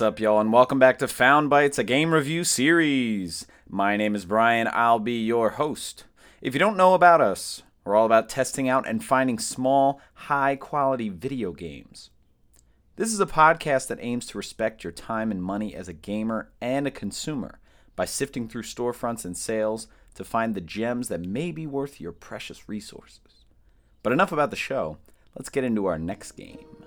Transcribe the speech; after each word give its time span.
What's 0.00 0.14
up, 0.14 0.18
y'all, 0.18 0.40
and 0.40 0.50
welcome 0.50 0.78
back 0.78 0.98
to 1.00 1.08
Found 1.08 1.50
Bytes, 1.50 1.78
a 1.78 1.84
game 1.84 2.14
review 2.14 2.42
series. 2.42 3.46
My 3.68 3.98
name 3.98 4.14
is 4.14 4.24
Brian, 4.24 4.66
I'll 4.72 4.98
be 4.98 5.22
your 5.22 5.50
host. 5.50 6.04
If 6.40 6.54
you 6.54 6.58
don't 6.58 6.78
know 6.78 6.94
about 6.94 7.20
us, 7.20 7.62
we're 7.84 7.94
all 7.94 8.06
about 8.06 8.30
testing 8.30 8.66
out 8.66 8.88
and 8.88 9.04
finding 9.04 9.38
small, 9.38 10.00
high 10.14 10.56
quality 10.56 11.10
video 11.10 11.52
games. 11.52 12.08
This 12.96 13.12
is 13.12 13.20
a 13.20 13.26
podcast 13.26 13.88
that 13.88 13.98
aims 14.00 14.24
to 14.28 14.38
respect 14.38 14.84
your 14.84 14.90
time 14.90 15.30
and 15.30 15.42
money 15.42 15.74
as 15.74 15.86
a 15.86 15.92
gamer 15.92 16.50
and 16.62 16.86
a 16.86 16.90
consumer 16.90 17.60
by 17.94 18.06
sifting 18.06 18.48
through 18.48 18.62
storefronts 18.62 19.26
and 19.26 19.36
sales 19.36 19.86
to 20.14 20.24
find 20.24 20.54
the 20.54 20.62
gems 20.62 21.08
that 21.08 21.20
may 21.20 21.52
be 21.52 21.66
worth 21.66 22.00
your 22.00 22.12
precious 22.12 22.70
resources. 22.70 23.44
But 24.02 24.14
enough 24.14 24.32
about 24.32 24.48
the 24.48 24.56
show, 24.56 24.96
let's 25.36 25.50
get 25.50 25.62
into 25.62 25.84
our 25.84 25.98
next 25.98 26.32
game. 26.32 26.79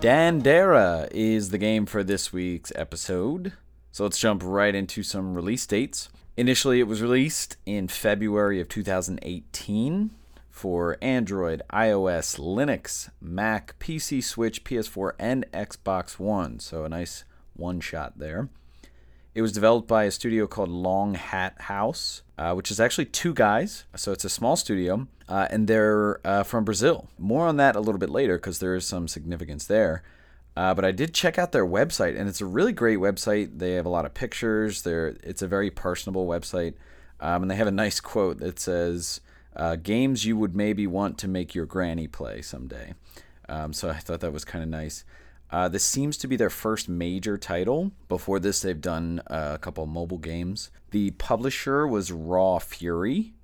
Dandara 0.00 1.08
is 1.10 1.50
the 1.50 1.58
game 1.58 1.84
for 1.84 2.02
this 2.02 2.32
week's 2.32 2.72
episode. 2.74 3.52
So 3.92 4.04
let's 4.04 4.18
jump 4.18 4.40
right 4.42 4.74
into 4.74 5.02
some 5.02 5.34
release 5.34 5.66
dates. 5.66 6.08
Initially, 6.38 6.80
it 6.80 6.86
was 6.86 7.02
released 7.02 7.58
in 7.66 7.86
February 7.86 8.62
of 8.62 8.68
2018 8.70 10.10
for 10.48 10.96
Android, 11.02 11.60
iOS, 11.70 12.38
Linux, 12.38 13.10
Mac, 13.20 13.78
PC, 13.78 14.24
Switch, 14.24 14.64
PS4, 14.64 15.12
and 15.18 15.44
Xbox 15.52 16.18
One. 16.18 16.60
So 16.60 16.86
a 16.86 16.88
nice 16.88 17.24
one 17.52 17.80
shot 17.80 18.18
there. 18.18 18.48
It 19.34 19.42
was 19.42 19.52
developed 19.52 19.86
by 19.86 20.04
a 20.04 20.10
studio 20.10 20.46
called 20.46 20.70
Long 20.70 21.12
Hat 21.12 21.60
House, 21.60 22.22
uh, 22.40 22.54
which 22.54 22.70
is 22.70 22.80
actually 22.80 23.04
two 23.04 23.34
guys. 23.34 23.84
So 23.94 24.12
it's 24.12 24.24
a 24.24 24.30
small 24.30 24.56
studio, 24.56 25.06
uh, 25.28 25.48
and 25.50 25.68
they're 25.68 26.26
uh, 26.26 26.42
from 26.42 26.64
Brazil. 26.64 27.06
More 27.18 27.46
on 27.46 27.58
that 27.58 27.76
a 27.76 27.80
little 27.80 27.98
bit 27.98 28.08
later 28.08 28.38
because 28.38 28.60
there 28.60 28.74
is 28.74 28.86
some 28.86 29.08
significance 29.08 29.66
there. 29.66 30.02
Uh, 30.56 30.72
but 30.72 30.82
I 30.82 30.90
did 30.90 31.12
check 31.12 31.38
out 31.38 31.52
their 31.52 31.66
website, 31.66 32.18
and 32.18 32.30
it's 32.30 32.40
a 32.40 32.46
really 32.46 32.72
great 32.72 32.98
website. 32.98 33.58
They 33.58 33.72
have 33.72 33.84
a 33.84 33.90
lot 33.90 34.06
of 34.06 34.14
pictures. 34.14 34.82
They're, 34.82 35.18
it's 35.22 35.42
a 35.42 35.46
very 35.46 35.70
personable 35.70 36.26
website, 36.26 36.74
um, 37.20 37.42
and 37.42 37.50
they 37.50 37.56
have 37.56 37.66
a 37.66 37.72
nice 37.72 38.00
quote 38.00 38.38
that 38.38 38.58
says, 38.58 39.20
uh, 39.54 39.76
"Games 39.76 40.24
you 40.24 40.38
would 40.38 40.56
maybe 40.56 40.86
want 40.86 41.18
to 41.18 41.28
make 41.28 41.54
your 41.54 41.66
granny 41.66 42.08
play 42.08 42.40
someday." 42.40 42.94
Um, 43.50 43.74
so 43.74 43.90
I 43.90 43.98
thought 43.98 44.20
that 44.20 44.32
was 44.32 44.46
kind 44.46 44.64
of 44.64 44.70
nice. 44.70 45.04
Uh, 45.52 45.68
this 45.68 45.84
seems 45.84 46.16
to 46.18 46.28
be 46.28 46.36
their 46.36 46.50
first 46.50 46.88
major 46.88 47.36
title. 47.36 47.92
Before 48.08 48.38
this, 48.38 48.62
they've 48.62 48.80
done 48.80 49.20
uh, 49.26 49.52
a 49.54 49.58
couple 49.58 49.84
mobile 49.86 50.18
games. 50.18 50.70
The 50.90 51.10
publisher 51.12 51.86
was 51.86 52.12
Raw 52.12 52.58
Fury, 52.58 53.34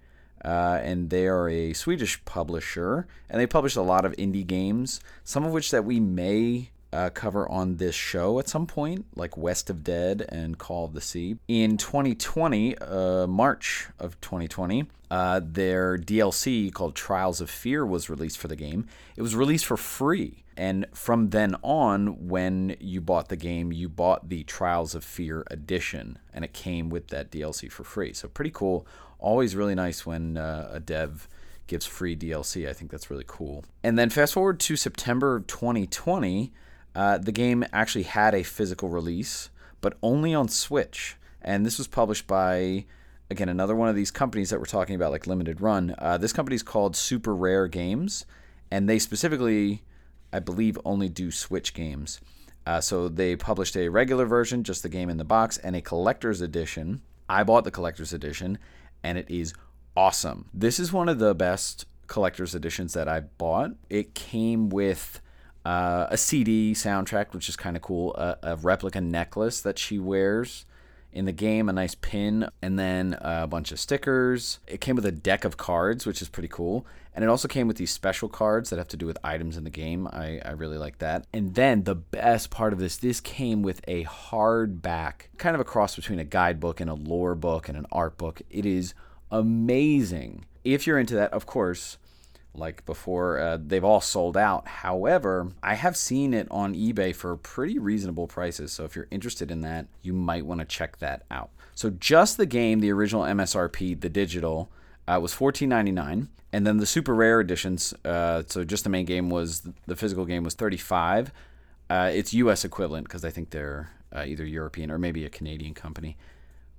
uh, 0.45 0.79
and 0.83 1.11
they 1.11 1.27
are 1.27 1.49
a 1.49 1.73
Swedish 1.73 2.25
publisher, 2.25 3.09
and 3.29 3.41
they 3.41 3.47
publish 3.47 3.75
a 3.75 3.83
lot 3.83 4.05
of 4.05 4.13
indie 4.13 4.47
games, 4.47 5.01
some 5.25 5.45
of 5.45 5.53
which 5.53 5.71
that 5.73 5.85
we 5.85 5.99
may 5.99 6.71
uh, 6.97 7.11
cover 7.11 7.47
on 7.51 7.77
this 7.77 7.95
show 7.95 8.39
at 8.39 8.49
some 8.49 8.67
point, 8.67 9.05
like 9.15 9.37
West 9.37 9.69
of 9.69 9.85
Dead 9.85 10.25
and 10.31 10.57
Call 10.57 10.87
of 10.87 10.95
the 10.95 11.03
Sea. 11.03 11.37
In 11.47 11.77
2020, 11.77 12.79
uh, 12.79 13.27
March 13.27 13.89
of 13.99 14.19
2020, 14.23 14.87
uh, 15.11 15.43
their 15.45 15.99
DLC 15.99 16.73
called 16.73 16.95
Trials 16.95 17.43
of 17.43 17.51
Fear 17.51 17.85
was 17.85 18.09
released 18.09 18.39
for 18.39 18.49
the 18.49 18.57
game. 18.57 18.87
It 19.15 19.21
was 19.21 19.37
released 19.37 19.67
for 19.67 19.77
free. 19.77 20.43
And 20.57 20.87
from 20.95 21.31
then 21.31 21.55
on, 21.61 22.29
when 22.29 22.77
you 22.81 23.03
bought 23.03 23.29
the 23.29 23.37
game, 23.37 23.73
you 23.73 23.91
bought 23.91 24.31
the 24.31 24.45
Trials 24.45 24.95
of 24.95 25.05
Fear 25.05 25.45
edition, 25.51 26.19
and 26.33 26.47
it 26.47 26.55
came 26.55 26.89
with 26.89 27.09
that 27.09 27.31
DLC 27.31 27.71
for 27.71 27.85
free. 27.85 28.15
So, 28.15 28.27
pretty 28.27 28.53
cool. 28.53 28.87
Always 29.19 29.55
really 29.55 29.75
nice 29.75 30.07
when 30.07 30.39
uh, 30.39 30.71
a 30.73 30.81
dev 30.81 31.29
gives 31.67 31.85
free 31.85 32.17
DLC. 32.17 32.67
I 32.67 32.73
think 32.73 32.91
that's 32.91 33.11
really 33.11 33.25
cool. 33.27 33.67
And 33.85 33.99
then, 33.99 34.09
fast 34.09 34.33
forward 34.33 34.59
to 34.61 34.77
September 34.77 35.37
of 35.37 35.47
2020, 35.47 36.55
uh, 36.97 37.19
the 37.19 37.33
game 37.33 37.65
actually 37.73 38.05
had 38.05 38.35
a 38.35 38.43
physical 38.43 38.89
release, 38.89 39.51
but 39.81 39.97
only 40.03 40.35
on 40.35 40.49
Switch. 40.49 41.17
And 41.41 41.65
this 41.65 41.79
was 41.79 41.87
published 41.87 42.27
by, 42.27 42.87
again, 43.31 43.49
another 43.49 43.77
one 43.77 43.89
of 43.89 43.95
these 43.95 44.11
companies 44.11 44.51
that 44.51 44.59
we're 44.59 44.67
talking 44.67 44.97
about, 44.97 45.13
like 45.13 45.29
Limited 45.29 45.61
Run. 45.61 45.95
Uh, 45.99 46.19
this 46.19 46.33
company 46.33 46.57
is 46.57 46.65
called 46.65 46.97
Super 46.97 47.37
Rare 47.37 47.69
Games, 47.69 48.27
and 48.71 48.89
they 48.89 48.99
specifically 48.99 49.83
I 50.33 50.39
believe, 50.39 50.79
only 50.85 51.09
do 51.09 51.31
Switch 51.31 51.75
games. 51.75 52.21
Uh, 52.67 52.81
so 52.81 53.09
they 53.09 53.37
published 53.37 53.77
a 53.77 53.89
regular 53.89 54.27
version, 54.27 54.65
just 54.65 54.83
the 54.83 54.89
game 54.89 55.09
in 55.09 55.17
the 55.17 55.25
box, 55.25 55.57
and 55.59 55.77
a 55.77 55.81
collector's 55.81 56.41
edition. 56.41 57.01
I 57.29 57.45
bought 57.45 57.65
the 57.65 57.71
collector's 57.71 58.13
edition, 58.13 58.59
and 59.03 59.17
it 59.17 59.31
is 59.31 59.55
awesome. 59.97 60.51
This 60.53 60.79
is 60.79 60.93
one 60.93 61.09
of 61.09 61.19
the 61.19 61.35
best 61.35 61.87
collector's 62.07 62.55
editions 62.55 62.93
that 62.93 63.09
I 63.09 63.21
bought. 63.21 63.73
It 63.89 64.15
came 64.15 64.69
with 64.69 65.21
uh, 65.67 66.07
a 66.11 66.17
CD 66.17 66.75
soundtrack, 66.75 67.35
which 67.35 67.49
is 67.49 67.57
kind 67.57 67.75
of 67.75 67.83
cool, 67.83 68.15
a, 68.15 68.39
a 68.43 68.57
replica 68.57 69.01
necklace 69.01 69.61
that 69.63 69.81
she 69.81 69.99
wears 69.99 70.65
in 71.13 71.25
the 71.25 71.33
game, 71.33 71.69
a 71.69 71.73
nice 71.73 71.97
pin, 71.97 72.49
and 72.63 72.79
then 72.79 73.19
a 73.21 73.49
bunch 73.49 73.73
of 73.73 73.81
stickers. 73.81 74.61
It 74.69 74.81
came 74.81 74.95
with 74.95 75.05
a 75.05 75.11
deck 75.11 75.45
of 75.45 75.57
cards, 75.57 76.07
which 76.07 76.23
is 76.23 76.29
pretty 76.29 76.47
cool. 76.47 76.87
And 77.13 77.25
it 77.25 77.29
also 77.29 77.49
came 77.49 77.67
with 77.67 77.79
these 77.79 77.91
special 77.91 78.29
cards 78.29 78.71
that 78.71 78.79
have 78.79 78.87
to 78.89 78.97
do 78.97 79.07
with 79.07 79.19
items 79.25 79.57
in 79.57 79.65
the 79.65 79.71
game. 79.71 80.07
I, 80.07 80.41
I 80.45 80.53
really 80.53 80.79
like 80.79 80.99
that. 80.99 81.27
And 81.33 81.57
then 81.57 81.83
the 81.83 81.97
best 81.97 82.51
part 82.51 82.73
of 82.73 82.79
this, 82.79 82.97
this 82.97 83.21
came 83.21 83.63
with 83.63 83.81
a 83.89 84.05
hardback, 84.05 85.23
kind 85.37 85.57
of 85.57 85.61
a 85.61 85.65
cross 85.65 85.97
between 85.97 86.21
a 86.21 86.25
guidebook 86.25 86.81
and 86.81 86.89
a 86.89 86.95
lore 86.95 87.35
book 87.35 87.69
and 87.69 87.77
an 87.77 87.87
art 87.91 88.17
book. 88.19 88.41
It 88.51 88.67
is 88.67 88.95
amazing. 89.33 90.45
If 90.63 90.87
you're 90.87 90.99
into 90.99 91.17
that, 91.17 91.33
of 91.33 91.45
course, 91.45 91.99
like 92.59 92.85
before. 92.87 93.39
Uh, 93.39 93.59
they've 93.65 93.85
all 93.85 94.01
sold 94.01 94.37
out. 94.37 94.67
However, 94.67 95.53
I 95.63 95.75
have 95.75 95.97
seen 95.97 96.35
it 96.35 96.49
on 96.51 96.75
eBay 96.75 97.15
for 97.15 97.37
pretty 97.37 97.79
reasonable 97.79 98.27
prices. 98.27 98.73
So 98.73 98.85
if 98.85 98.97
you're 98.97 99.09
interested 99.11 99.51
in 99.51 99.61
that, 99.63 99.87
you 100.03 100.13
might 100.13 100.47
want 100.47 100.61
to 100.61 100.67
check 100.67 100.99
that 100.99 101.25
out. 101.31 101.51
So 101.75 101.91
just 101.91 102.37
the 102.37 102.47
game, 102.47 102.81
the 102.81 102.93
original 102.93 103.23
MSRP, 103.23 104.01
the 104.01 104.09
digital, 104.09 104.71
uh, 105.07 105.19
was 105.21 105.35
$14.99, 105.35 106.29
and 106.53 106.67
then 106.67 106.79
the 106.79 106.87
super 106.87 107.15
rare 107.15 107.41
editions. 107.41 107.95
Uh, 108.05 108.43
so 108.47 108.65
just 108.65 108.85
the 108.85 108.91
main 108.91 109.05
game 109.05 109.31
was 109.31 109.63
the 109.87 109.97
physical 109.97 110.25
game 110.25 110.43
was 110.43 110.55
35. 110.55 111.33
Uh, 111.89 112.11
it's 112.13 112.35
U.S. 112.35 112.65
equivalent 112.65 113.07
because 113.07 113.25
I 113.25 113.31
think 113.31 113.51
they're 113.51 113.91
uh, 114.15 114.25
either 114.27 114.45
European 114.45 114.91
or 114.91 114.99
maybe 114.99 115.25
a 115.25 115.31
Canadian 115.31 115.75
company 115.75 116.17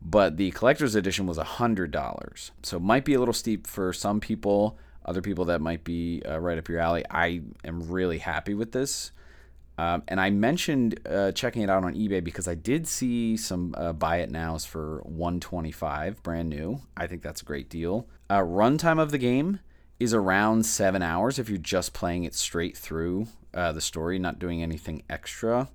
but 0.01 0.37
the 0.37 0.51
collector's 0.51 0.95
edition 0.95 1.25
was 1.25 1.37
$100. 1.37 2.51
So 2.63 2.77
it 2.77 2.83
might 2.83 3.05
be 3.05 3.13
a 3.13 3.19
little 3.19 3.33
steep 3.33 3.67
for 3.67 3.91
some 3.93 4.19
people 4.19 4.77
other 5.07 5.21
people 5.21 5.45
that 5.45 5.61
might 5.61 5.83
be 5.83 6.21
uh, 6.27 6.39
right 6.39 6.57
up 6.57 6.67
your 6.67 6.79
alley. 6.79 7.03
I 7.09 7.41
am 7.63 7.89
really 7.89 8.17
happy 8.17 8.53
with 8.53 8.71
this. 8.71 9.11
Um, 9.79 10.03
and 10.07 10.19
I 10.19 10.31
mentioned 10.31 10.99
uh, 11.07 11.31
checking 11.33 11.61
it 11.61 11.69
out 11.69 11.83
on 11.83 11.93
eBay 11.93 12.23
because 12.23 12.47
I 12.47 12.55
did 12.55 12.87
see 12.87 13.37
some 13.37 13.75
uh, 13.77 13.93
buy 13.93 14.17
it 14.17 14.31
nows 14.31 14.65
for 14.65 15.01
125 15.03 16.23
brand 16.23 16.49
new. 16.49 16.81
I 16.95 17.05
think 17.05 17.21
that's 17.21 17.41
a 17.41 17.45
great 17.45 17.69
deal. 17.69 18.07
Uh, 18.29 18.39
runtime 18.39 18.99
of 18.99 19.11
the 19.11 19.19
game 19.19 19.59
is 19.99 20.13
around 20.13 20.65
seven 20.65 21.01
hours 21.01 21.37
if 21.37 21.47
you're 21.47 21.57
just 21.57 21.93
playing 21.93 22.23
it 22.23 22.33
straight 22.33 22.75
through 22.75 23.27
uh, 23.53 23.71
the 23.71 23.81
story, 23.81 24.17
not 24.17 24.39
doing 24.39 24.63
anything 24.63 25.03
extra. 25.09 25.69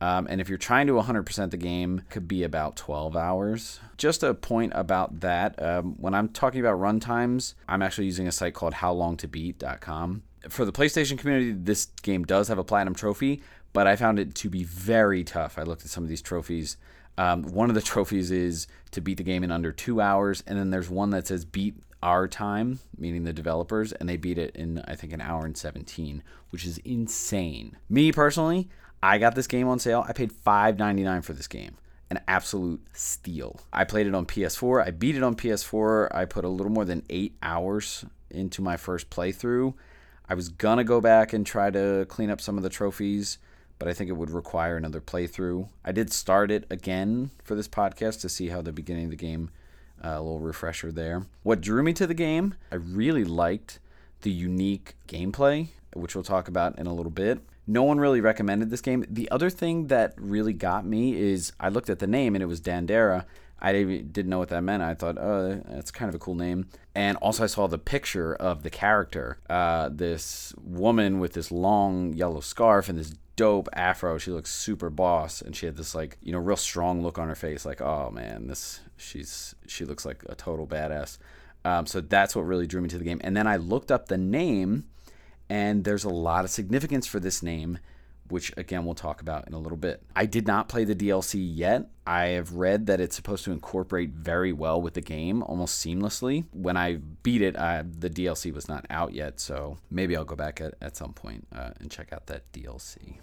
Um, 0.00 0.28
and 0.30 0.40
if 0.40 0.48
you're 0.48 0.58
trying 0.58 0.86
to 0.86 0.92
100% 0.94 1.50
the 1.50 1.56
game, 1.56 2.02
could 2.08 2.28
be 2.28 2.44
about 2.44 2.76
12 2.76 3.16
hours. 3.16 3.80
Just 3.96 4.22
a 4.22 4.32
point 4.32 4.72
about 4.74 5.20
that. 5.20 5.60
Um, 5.60 5.94
when 5.98 6.14
I'm 6.14 6.28
talking 6.28 6.60
about 6.60 6.74
run 6.74 7.00
times, 7.00 7.54
I'm 7.68 7.82
actually 7.82 8.06
using 8.06 8.28
a 8.28 8.32
site 8.32 8.54
called 8.54 8.74
howlongtobeat.com. 8.74 10.22
For 10.48 10.64
the 10.64 10.72
PlayStation 10.72 11.18
community, 11.18 11.52
this 11.52 11.86
game 12.02 12.24
does 12.24 12.48
have 12.48 12.58
a 12.58 12.64
platinum 12.64 12.94
trophy, 12.94 13.42
but 13.72 13.86
I 13.86 13.96
found 13.96 14.20
it 14.20 14.34
to 14.36 14.48
be 14.48 14.62
very 14.62 15.24
tough. 15.24 15.58
I 15.58 15.62
looked 15.62 15.82
at 15.82 15.90
some 15.90 16.04
of 16.04 16.08
these 16.08 16.22
trophies. 16.22 16.76
Um, 17.16 17.42
one 17.42 17.68
of 17.68 17.74
the 17.74 17.82
trophies 17.92 18.30
is 18.30 18.68
to 18.92 19.00
beat 19.00 19.16
the 19.16 19.24
game 19.24 19.42
in 19.42 19.50
under 19.50 19.72
two 19.72 20.00
hours, 20.00 20.44
and 20.46 20.56
then 20.56 20.70
there's 20.70 20.88
one 20.88 21.10
that 21.10 21.26
says 21.26 21.44
beat 21.44 21.74
our 22.02 22.28
time, 22.28 22.80
meaning 22.96 23.24
the 23.24 23.32
developers, 23.32 23.92
and 23.92 24.08
they 24.08 24.16
beat 24.16 24.38
it 24.38 24.54
in 24.56 24.82
I 24.86 24.94
think 24.94 25.12
an 25.12 25.20
hour 25.20 25.44
and 25.44 25.56
17, 25.56 26.22
which 26.50 26.64
is 26.64 26.78
insane. 26.78 27.76
Me 27.88 28.12
personally, 28.12 28.68
I 29.02 29.18
got 29.18 29.34
this 29.34 29.46
game 29.46 29.68
on 29.68 29.78
sale. 29.78 30.04
I 30.08 30.12
paid 30.12 30.32
$5.99 30.32 31.24
for 31.24 31.32
this 31.32 31.46
game. 31.46 31.76
An 32.10 32.20
absolute 32.26 32.80
steal. 32.92 33.60
I 33.72 33.84
played 33.84 34.06
it 34.06 34.14
on 34.14 34.26
PS4. 34.26 34.86
I 34.86 34.90
beat 34.90 35.16
it 35.16 35.22
on 35.22 35.36
PS4. 35.36 36.14
I 36.14 36.24
put 36.24 36.44
a 36.44 36.48
little 36.48 36.72
more 36.72 36.84
than 36.84 37.02
eight 37.10 37.36
hours 37.42 38.04
into 38.30 38.62
my 38.62 38.76
first 38.76 39.10
playthrough. 39.10 39.74
I 40.28 40.34
was 40.34 40.48
gonna 40.48 40.84
go 40.84 41.00
back 41.00 41.32
and 41.32 41.46
try 41.46 41.70
to 41.70 42.06
clean 42.08 42.30
up 42.30 42.40
some 42.40 42.56
of 42.56 42.62
the 42.62 42.68
trophies, 42.68 43.38
but 43.78 43.88
I 43.88 43.94
think 43.94 44.10
it 44.10 44.16
would 44.16 44.30
require 44.30 44.76
another 44.76 45.00
playthrough. 45.00 45.68
I 45.84 45.92
did 45.92 46.12
start 46.12 46.50
it 46.50 46.66
again 46.70 47.30
for 47.42 47.54
this 47.54 47.68
podcast 47.68 48.20
to 48.20 48.28
see 48.28 48.48
how 48.48 48.60
the 48.60 48.72
beginning 48.72 49.04
of 49.04 49.10
the 49.10 49.16
game 49.16 49.50
a 50.02 50.20
little 50.20 50.40
refresher 50.40 50.92
there. 50.92 51.26
What 51.42 51.60
drew 51.60 51.82
me 51.82 51.92
to 51.94 52.06
the 52.06 52.14
game, 52.14 52.54
I 52.72 52.76
really 52.76 53.24
liked 53.24 53.78
the 54.22 54.30
unique 54.30 54.96
gameplay, 55.06 55.68
which 55.94 56.14
we'll 56.14 56.24
talk 56.24 56.48
about 56.48 56.78
in 56.78 56.86
a 56.86 56.94
little 56.94 57.10
bit. 57.10 57.40
No 57.66 57.82
one 57.82 57.98
really 58.00 58.20
recommended 58.20 58.70
this 58.70 58.80
game. 58.80 59.04
The 59.08 59.30
other 59.30 59.50
thing 59.50 59.88
that 59.88 60.14
really 60.16 60.54
got 60.54 60.86
me 60.86 61.14
is 61.14 61.52
I 61.60 61.68
looked 61.68 61.90
at 61.90 61.98
the 61.98 62.06
name 62.06 62.34
and 62.34 62.42
it 62.42 62.46
was 62.46 62.60
Dandara. 62.60 63.26
I 63.60 63.72
didn't 63.72 64.28
know 64.28 64.38
what 64.38 64.48
that 64.50 64.62
meant. 64.62 64.82
I 64.82 64.94
thought, 64.94 65.18
oh, 65.18 65.60
that's 65.68 65.90
kind 65.90 66.08
of 66.08 66.14
a 66.14 66.18
cool 66.18 66.36
name. 66.36 66.68
And 66.94 67.16
also, 67.18 67.44
I 67.44 67.48
saw 67.48 67.66
the 67.66 67.78
picture 67.78 68.34
of 68.34 68.62
the 68.62 68.70
character, 68.70 69.38
uh, 69.50 69.90
this 69.92 70.54
woman 70.62 71.18
with 71.18 71.32
this 71.32 71.50
long 71.50 72.12
yellow 72.14 72.40
scarf 72.40 72.88
and 72.88 72.98
this 72.98 73.14
dope 73.38 73.68
afro. 73.72 74.18
She 74.18 74.32
looks 74.32 74.50
super 74.50 74.90
boss, 74.90 75.40
and 75.40 75.54
she 75.54 75.64
had 75.64 75.76
this 75.76 75.94
like 75.94 76.18
you 76.20 76.32
know 76.32 76.38
real 76.38 76.56
strong 76.56 77.02
look 77.02 77.18
on 77.18 77.28
her 77.28 77.34
face. 77.34 77.64
Like, 77.64 77.80
oh 77.80 78.10
man, 78.10 78.48
this 78.48 78.80
she's 78.96 79.54
she 79.66 79.84
looks 79.84 80.04
like 80.04 80.22
a 80.28 80.34
total 80.34 80.66
badass. 80.66 81.18
Um, 81.64 81.86
so 81.86 82.00
that's 82.00 82.36
what 82.36 82.42
really 82.42 82.66
drew 82.66 82.80
me 82.80 82.88
to 82.88 82.98
the 82.98 83.04
game. 83.04 83.20
And 83.22 83.36
then 83.36 83.46
I 83.46 83.56
looked 83.56 83.90
up 83.90 84.08
the 84.08 84.18
name, 84.18 84.86
and 85.48 85.84
there's 85.84 86.04
a 86.04 86.10
lot 86.10 86.44
of 86.44 86.50
significance 86.50 87.06
for 87.06 87.20
this 87.20 87.42
name 87.42 87.78
which 88.30 88.52
again 88.56 88.84
we'll 88.84 88.94
talk 88.94 89.20
about 89.20 89.46
in 89.48 89.54
a 89.54 89.58
little 89.58 89.78
bit. 89.78 90.02
I 90.14 90.26
did 90.26 90.46
not 90.46 90.68
play 90.68 90.84
the 90.84 90.94
DLC 90.94 91.36
yet. 91.40 91.88
I 92.06 92.26
have 92.26 92.54
read 92.54 92.86
that 92.86 93.00
it's 93.00 93.16
supposed 93.16 93.44
to 93.44 93.52
incorporate 93.52 94.10
very 94.10 94.52
well 94.52 94.82
with 94.82 94.94
the 94.94 95.00
game, 95.00 95.42
almost 95.42 95.84
seamlessly. 95.84 96.44
When 96.52 96.76
I 96.76 96.96
beat 97.22 97.42
it, 97.42 97.56
uh, 97.56 97.84
the 97.86 98.10
DLC 98.10 98.52
was 98.52 98.68
not 98.68 98.86
out 98.90 99.14
yet, 99.14 99.40
so 99.40 99.78
maybe 99.90 100.14
I'll 100.16 100.24
go 100.24 100.36
back 100.36 100.60
at, 100.60 100.74
at 100.80 100.94
some 100.94 101.12
point 101.12 101.46
uh, 101.54 101.70
and 101.80 101.90
check 101.90 102.12
out 102.12 102.26
that 102.26 102.50
DLC. 102.52 103.16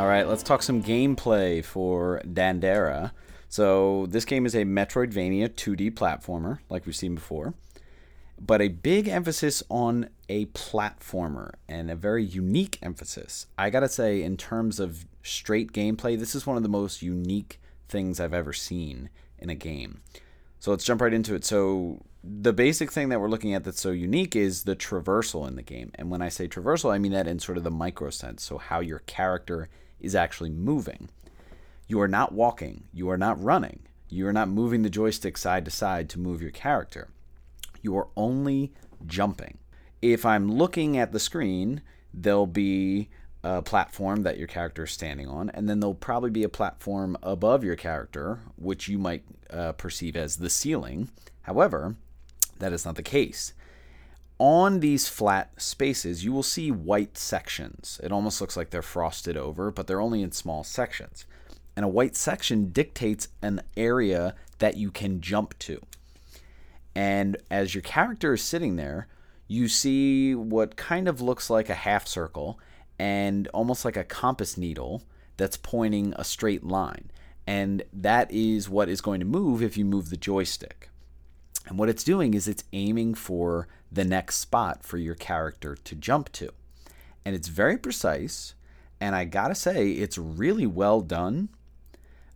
All 0.00 0.06
right, 0.06 0.26
let's 0.26 0.42
talk 0.42 0.62
some 0.62 0.82
gameplay 0.82 1.62
for 1.62 2.22
Dandara. 2.24 3.10
So, 3.50 4.06
this 4.08 4.24
game 4.24 4.46
is 4.46 4.54
a 4.54 4.64
Metroidvania 4.64 5.50
2D 5.50 5.90
platformer, 5.90 6.60
like 6.70 6.86
we've 6.86 6.96
seen 6.96 7.14
before, 7.14 7.52
but 8.40 8.62
a 8.62 8.68
big 8.68 9.08
emphasis 9.08 9.62
on 9.68 10.08
a 10.30 10.46
platformer 10.46 11.52
and 11.68 11.90
a 11.90 11.94
very 11.94 12.24
unique 12.24 12.78
emphasis. 12.80 13.46
I 13.58 13.68
gotta 13.68 13.90
say, 13.90 14.22
in 14.22 14.38
terms 14.38 14.80
of 14.80 15.04
straight 15.22 15.70
gameplay, 15.72 16.18
this 16.18 16.34
is 16.34 16.46
one 16.46 16.56
of 16.56 16.62
the 16.62 16.70
most 16.70 17.02
unique 17.02 17.60
things 17.86 18.20
I've 18.20 18.32
ever 18.32 18.54
seen 18.54 19.10
in 19.38 19.50
a 19.50 19.54
game. 19.54 20.00
So, 20.60 20.70
let's 20.70 20.86
jump 20.86 21.02
right 21.02 21.12
into 21.12 21.34
it. 21.34 21.44
So, 21.44 22.00
the 22.24 22.54
basic 22.54 22.90
thing 22.90 23.10
that 23.10 23.20
we're 23.20 23.28
looking 23.28 23.52
at 23.52 23.64
that's 23.64 23.82
so 23.82 23.90
unique 23.90 24.34
is 24.34 24.64
the 24.64 24.76
traversal 24.76 25.46
in 25.46 25.56
the 25.56 25.62
game. 25.62 25.90
And 25.96 26.10
when 26.10 26.22
I 26.22 26.30
say 26.30 26.48
traversal, 26.48 26.90
I 26.90 26.96
mean 26.96 27.12
that 27.12 27.28
in 27.28 27.38
sort 27.38 27.58
of 27.58 27.64
the 27.64 27.70
micro 27.70 28.08
sense. 28.08 28.42
So, 28.42 28.56
how 28.56 28.80
your 28.80 29.00
character 29.00 29.68
is 30.00 30.14
actually 30.14 30.50
moving. 30.50 31.08
You 31.86 32.00
are 32.00 32.08
not 32.08 32.32
walking, 32.32 32.84
you 32.92 33.10
are 33.10 33.18
not 33.18 33.42
running, 33.42 33.80
you 34.08 34.26
are 34.26 34.32
not 34.32 34.48
moving 34.48 34.82
the 34.82 34.90
joystick 34.90 35.36
side 35.36 35.64
to 35.64 35.70
side 35.70 36.08
to 36.10 36.20
move 36.20 36.42
your 36.42 36.50
character. 36.50 37.10
You 37.82 37.96
are 37.96 38.08
only 38.16 38.72
jumping. 39.06 39.58
If 40.02 40.24
I'm 40.24 40.50
looking 40.50 40.96
at 40.96 41.12
the 41.12 41.20
screen, 41.20 41.82
there'll 42.12 42.46
be 42.46 43.10
a 43.42 43.62
platform 43.62 44.22
that 44.22 44.38
your 44.38 44.48
character 44.48 44.84
is 44.84 44.90
standing 44.90 45.28
on, 45.28 45.50
and 45.50 45.68
then 45.68 45.80
there'll 45.80 45.94
probably 45.94 46.30
be 46.30 46.42
a 46.42 46.48
platform 46.48 47.16
above 47.22 47.64
your 47.64 47.76
character, 47.76 48.40
which 48.56 48.88
you 48.88 48.98
might 48.98 49.24
uh, 49.50 49.72
perceive 49.72 50.16
as 50.16 50.36
the 50.36 50.50
ceiling. 50.50 51.10
However, 51.42 51.96
that 52.58 52.72
is 52.72 52.84
not 52.84 52.96
the 52.96 53.02
case. 53.02 53.54
On 54.40 54.80
these 54.80 55.06
flat 55.06 55.52
spaces, 55.60 56.24
you 56.24 56.32
will 56.32 56.42
see 56.42 56.70
white 56.70 57.18
sections. 57.18 58.00
It 58.02 58.10
almost 58.10 58.40
looks 58.40 58.56
like 58.56 58.70
they're 58.70 58.80
frosted 58.80 59.36
over, 59.36 59.70
but 59.70 59.86
they're 59.86 60.00
only 60.00 60.22
in 60.22 60.32
small 60.32 60.64
sections. 60.64 61.26
And 61.76 61.84
a 61.84 61.88
white 61.88 62.16
section 62.16 62.70
dictates 62.70 63.28
an 63.42 63.60
area 63.76 64.34
that 64.58 64.78
you 64.78 64.90
can 64.90 65.20
jump 65.20 65.58
to. 65.58 65.82
And 66.94 67.36
as 67.50 67.74
your 67.74 67.82
character 67.82 68.32
is 68.32 68.42
sitting 68.42 68.76
there, 68.76 69.08
you 69.46 69.68
see 69.68 70.34
what 70.34 70.74
kind 70.74 71.06
of 71.06 71.20
looks 71.20 71.50
like 71.50 71.68
a 71.68 71.74
half 71.74 72.06
circle 72.06 72.58
and 72.98 73.46
almost 73.48 73.84
like 73.84 73.98
a 73.98 74.04
compass 74.04 74.56
needle 74.56 75.02
that's 75.36 75.58
pointing 75.58 76.14
a 76.16 76.24
straight 76.24 76.64
line. 76.64 77.10
And 77.46 77.82
that 77.92 78.30
is 78.30 78.70
what 78.70 78.88
is 78.88 79.02
going 79.02 79.20
to 79.20 79.26
move 79.26 79.62
if 79.62 79.76
you 79.76 79.84
move 79.84 80.08
the 80.08 80.16
joystick. 80.16 80.89
And 81.70 81.78
what 81.78 81.88
it's 81.88 82.02
doing 82.02 82.34
is 82.34 82.48
it's 82.48 82.64
aiming 82.72 83.14
for 83.14 83.68
the 83.92 84.04
next 84.04 84.38
spot 84.38 84.84
for 84.84 84.98
your 84.98 85.14
character 85.14 85.76
to 85.76 85.94
jump 85.94 86.30
to. 86.32 86.50
And 87.24 87.36
it's 87.36 87.46
very 87.46 87.78
precise. 87.78 88.54
And 89.00 89.14
I 89.14 89.24
gotta 89.24 89.54
say, 89.54 89.92
it's 89.92 90.18
really 90.18 90.66
well 90.66 91.00
done. 91.00 91.48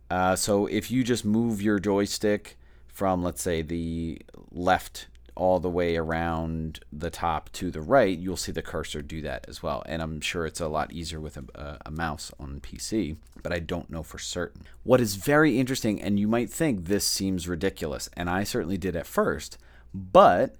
Uh, 0.09 0.37
so 0.37 0.67
if 0.67 0.89
you 0.89 1.03
just 1.03 1.25
move 1.25 1.61
your 1.61 1.79
joystick 1.79 2.57
from, 2.87 3.23
let's 3.23 3.41
say, 3.41 3.61
the 3.61 4.21
left 4.51 5.07
all 5.35 5.59
the 5.59 5.69
way 5.69 5.97
around 5.97 6.79
the 6.91 7.09
top 7.09 7.51
to 7.53 7.69
the 7.69 7.81
right, 7.81 8.17
you'll 8.17 8.37
see 8.37 8.51
the 8.51 8.61
cursor 8.61 9.01
do 9.01 9.21
that 9.21 9.45
as 9.47 9.61
well. 9.61 9.83
And 9.85 10.01
I'm 10.01 10.21
sure 10.21 10.45
it's 10.45 10.61
a 10.61 10.67
lot 10.67 10.91
easier 10.91 11.19
with 11.19 11.37
a, 11.37 11.79
a, 11.85 11.91
mouse 11.91 12.31
on 12.39 12.61
PC, 12.61 13.17
but 13.43 13.51
I 13.51 13.59
don't 13.59 13.89
know 13.89 14.03
for 14.03 14.17
certain. 14.17 14.63
What 14.83 15.01
is 15.01 15.15
very 15.15 15.59
interesting, 15.59 16.01
and 16.01 16.19
you 16.19 16.27
might 16.27 16.49
think 16.49 16.85
this 16.85 17.05
seems 17.05 17.47
ridiculous, 17.47 18.09
and 18.13 18.29
I 18.29 18.43
certainly 18.43 18.77
did 18.77 18.95
at 18.95 19.07
first, 19.07 19.57
but 19.93 20.55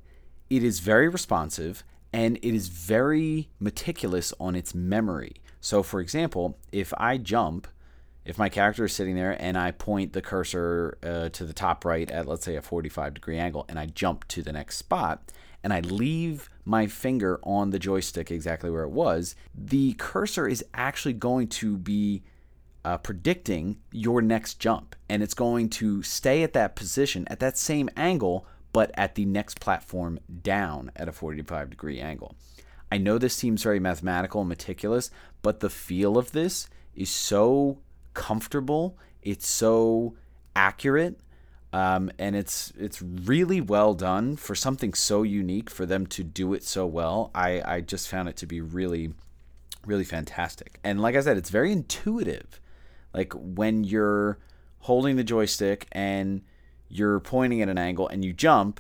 it 0.50 0.64
is 0.64 0.80
very 0.80 1.10
responsive 1.10 1.84
and 2.14 2.38
it 2.38 2.56
is 2.56 2.70
very 2.70 3.50
meticulous 3.60 4.34
on 4.40 4.56
its 4.56 4.74
memory. 4.74 5.34
So, 5.60 5.84
for 5.84 6.00
example, 6.00 6.58
if 6.72 6.94
I 6.98 7.18
jump, 7.18 7.68
if 8.26 8.40
my 8.40 8.50
character 8.50 8.86
is 8.86 8.94
sitting 8.94 9.16
there 9.16 9.40
and 9.40 9.58
I 9.58 9.72
point 9.72 10.14
the 10.14 10.22
cursor 10.22 10.98
uh, 11.04 11.30
to 11.30 11.46
the 11.46 11.54
top 11.54 11.86
right 11.86 12.10
at, 12.10 12.28
let's 12.28 12.44
say, 12.44 12.56
a 12.56 12.62
45 12.62 13.14
degree 13.14 13.38
angle, 13.38 13.66
and 13.70 13.78
I 13.78 13.86
jump 13.86 14.28
to 14.30 14.42
the 14.42 14.52
next 14.52 14.78
spot, 14.78 15.32
and 15.64 15.72
I 15.72 15.80
leave 15.82 16.50
my 16.66 16.88
finger 16.88 17.40
on 17.44 17.70
the 17.70 17.80
joystick 17.80 18.32
exactly 18.32 18.72
where 18.72 18.84
it 18.84 18.90
was, 18.90 19.36
the 19.54 19.94
cursor 19.94 20.48
is 20.48 20.66
actually 20.74 21.14
going 21.14 21.48
to 21.50 21.78
be 21.78 22.24
uh, 22.84 22.98
predicting 22.98 23.78
your 23.92 24.22
next 24.22 24.60
jump. 24.60 24.96
And 25.08 25.22
it's 25.22 25.34
going 25.34 25.70
to 25.72 26.02
stay 26.04 26.44
at 26.44 26.54
that 26.54 26.76
position, 26.76 27.28
at 27.30 27.40
that 27.40 27.58
same 27.58 27.90
angle, 27.96 28.48
but 28.74 28.92
at 28.96 29.16
the 29.16 29.26
next 29.26 29.60
platform 29.60 30.20
down 30.42 30.92
at 30.96 31.08
a 31.08 31.12
45 31.12 31.70
degree 31.70 32.00
angle. 32.00 32.36
I 32.92 32.98
know 32.98 33.18
this 33.18 33.36
seems 33.36 33.64
very 33.64 33.80
mathematical 33.80 34.42
and 34.42 34.50
meticulous, 34.50 35.10
but 35.42 35.60
the 35.60 35.70
feel 35.70 36.18
of 36.18 36.32
this 36.32 36.70
is 36.96 37.10
so 37.10 37.80
comfortable, 38.16 38.98
it's 39.22 39.48
so 39.48 40.16
accurate, 40.56 41.20
um, 41.72 42.10
and 42.18 42.36
it's 42.36 42.74
it's 42.80 43.02
really 43.02 43.62
well 43.62 43.94
done 43.94 44.38
for 44.38 44.56
something 44.56 44.94
so 44.94 45.22
unique 45.22 45.70
for 45.70 45.86
them 45.86 46.08
to 46.08 46.24
do 46.24 46.54
it 46.54 46.64
so 46.64 46.88
well. 46.88 47.30
I, 47.36 47.62
I 47.64 47.82
just 47.82 48.08
found 48.08 48.30
it 48.30 48.38
to 48.38 48.48
be 48.48 48.62
really, 48.62 49.14
really 49.86 50.06
fantastic. 50.06 50.80
And 50.84 51.02
like 51.02 51.16
I 51.16 51.22
said, 51.22 51.38
it's 51.38 51.50
very 51.50 51.72
intuitive. 51.72 52.60
Like 53.14 53.34
when 53.34 53.84
you're 53.84 54.40
holding 54.80 55.16
the 55.16 55.24
joystick 55.24 55.88
and 55.92 56.42
you're 56.88 57.20
pointing 57.20 57.62
at 57.62 57.70
an 57.70 57.78
angle 57.78 58.08
and 58.08 58.24
you 58.24 58.34
jump, 58.34 58.80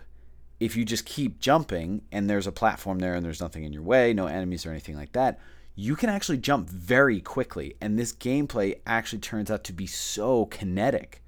if 0.59 0.75
you 0.75 0.85
just 0.85 1.05
keep 1.05 1.39
jumping 1.39 2.01
and 2.11 2.29
there's 2.29 2.47
a 2.47 2.51
platform 2.51 2.99
there 2.99 3.13
and 3.13 3.25
there's 3.25 3.41
nothing 3.41 3.63
in 3.63 3.73
your 3.73 3.83
way, 3.83 4.13
no 4.13 4.27
enemies 4.27 4.65
or 4.65 4.71
anything 4.71 4.95
like 4.95 5.11
that, 5.11 5.39
you 5.75 5.95
can 5.95 6.09
actually 6.09 6.37
jump 6.37 6.69
very 6.69 7.19
quickly. 7.19 7.75
And 7.81 7.99
this 7.99 8.13
gameplay 8.13 8.79
actually 8.87 9.19
turns 9.19 9.51
out 9.51 9.63
to 9.65 9.73
be 9.73 9.85
so 9.85 10.45
kinetic, 10.45 11.21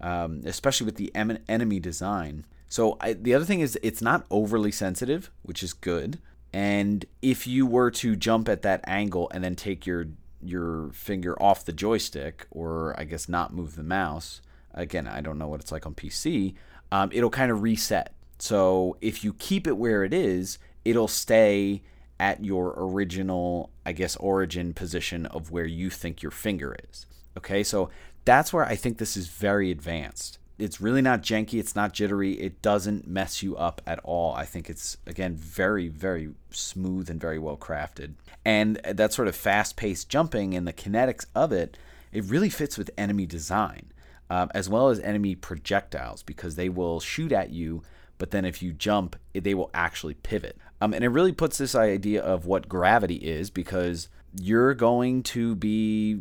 um, 0.00 0.40
especially 0.44 0.86
with 0.86 0.96
the 0.96 1.14
em- 1.14 1.38
enemy 1.48 1.78
design. 1.78 2.46
So 2.68 2.96
I, 3.00 3.12
the 3.12 3.34
other 3.34 3.44
thing 3.44 3.60
is 3.60 3.78
it's 3.82 4.00
not 4.00 4.24
overly 4.30 4.72
sensitive, 4.72 5.30
which 5.42 5.62
is 5.62 5.74
good. 5.74 6.18
And 6.54 7.04
if 7.20 7.46
you 7.46 7.66
were 7.66 7.90
to 7.92 8.16
jump 8.16 8.48
at 8.48 8.62
that 8.62 8.82
angle 8.86 9.30
and 9.32 9.44
then 9.44 9.54
take 9.54 9.86
your 9.86 10.06
your 10.44 10.90
finger 10.92 11.40
off 11.40 11.64
the 11.64 11.72
joystick, 11.72 12.46
or 12.50 12.98
I 12.98 13.04
guess 13.04 13.28
not 13.28 13.54
move 13.54 13.76
the 13.76 13.84
mouse, 13.84 14.42
again, 14.74 15.06
I 15.06 15.20
don't 15.20 15.38
know 15.38 15.46
what 15.46 15.60
it's 15.60 15.70
like 15.70 15.86
on 15.86 15.94
PC, 15.94 16.54
um, 16.90 17.10
it'll 17.12 17.30
kind 17.30 17.52
of 17.52 17.62
reset. 17.62 18.12
So 18.38 18.96
if 19.00 19.22
you 19.22 19.34
keep 19.34 19.68
it 19.68 19.76
where 19.76 20.02
it 20.02 20.12
is, 20.12 20.58
it'll 20.84 21.06
stay 21.06 21.82
at 22.18 22.44
your 22.44 22.74
original, 22.76 23.70
I 23.84 23.92
guess, 23.92 24.16
origin 24.16 24.74
position 24.74 25.26
of 25.26 25.50
where 25.50 25.66
you 25.66 25.90
think 25.90 26.22
your 26.22 26.30
finger 26.30 26.76
is. 26.90 27.06
Okay, 27.36 27.62
so 27.62 27.90
that's 28.24 28.52
where 28.52 28.64
I 28.64 28.76
think 28.76 28.98
this 28.98 29.16
is 29.16 29.28
very 29.28 29.70
advanced. 29.70 30.38
it's 30.58 30.80
really 30.80 31.02
not 31.02 31.22
janky, 31.22 31.58
it's 31.58 31.74
not 31.74 31.92
jittery, 31.92 32.34
it 32.34 32.62
doesn't 32.62 33.08
mess 33.08 33.42
you 33.42 33.56
up 33.56 33.80
at 33.86 33.98
all. 34.04 34.34
I 34.34 34.44
think 34.44 34.70
it's 34.70 34.96
again 35.06 35.34
very 35.34 35.88
very 35.88 36.30
smooth 36.50 37.10
and 37.10 37.20
very 37.20 37.38
well 37.38 37.56
crafted. 37.56 38.14
And 38.44 38.76
that 38.84 39.12
sort 39.12 39.28
of 39.28 39.34
fast-paced 39.34 40.08
jumping 40.08 40.54
and 40.54 40.68
the 40.68 40.72
kinetics 40.72 41.26
of 41.34 41.52
it, 41.52 41.76
it 42.12 42.24
really 42.24 42.50
fits 42.50 42.78
with 42.78 42.90
enemy 42.96 43.26
design. 43.26 43.86
Um, 44.30 44.50
as 44.54 44.66
well 44.66 44.88
as 44.88 44.98
enemy 45.00 45.34
projectiles 45.34 46.22
because 46.22 46.56
they 46.56 46.70
will 46.70 47.00
shoot 47.00 47.32
at 47.32 47.50
you 47.50 47.82
but 48.22 48.30
then 48.30 48.44
if 48.44 48.62
you 48.62 48.72
jump, 48.72 49.16
they 49.32 49.52
will 49.52 49.68
actually 49.74 50.14
pivot. 50.14 50.56
Um, 50.82 50.92
and 50.92 51.04
it 51.04 51.10
really 51.10 51.30
puts 51.30 51.58
this 51.58 51.76
idea 51.76 52.20
of 52.20 52.44
what 52.44 52.68
gravity 52.68 53.14
is 53.14 53.50
because 53.50 54.08
you're 54.34 54.74
going 54.74 55.22
to 55.22 55.54
be 55.54 56.18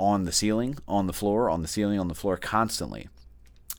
on 0.00 0.24
the 0.24 0.32
ceiling, 0.32 0.78
on 0.88 1.06
the 1.06 1.12
floor, 1.12 1.50
on 1.50 1.60
the 1.60 1.68
ceiling, 1.68 2.00
on 2.00 2.08
the 2.08 2.14
floor 2.14 2.38
constantly. 2.38 3.10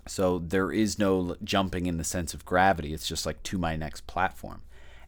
So 0.06 0.38
there 0.38 0.72
is 0.72 1.00
no 1.00 1.36
jumping 1.44 1.88
in 1.88 1.98
the 1.98 2.04
sense 2.04 2.36
of 2.36 2.46
gravity. 2.46 2.94
It's 2.94 3.08
just 3.08 3.26
like 3.26 3.42
to 3.42 3.58
my 3.58 3.76
next 3.76 4.06
platform. 4.06 4.62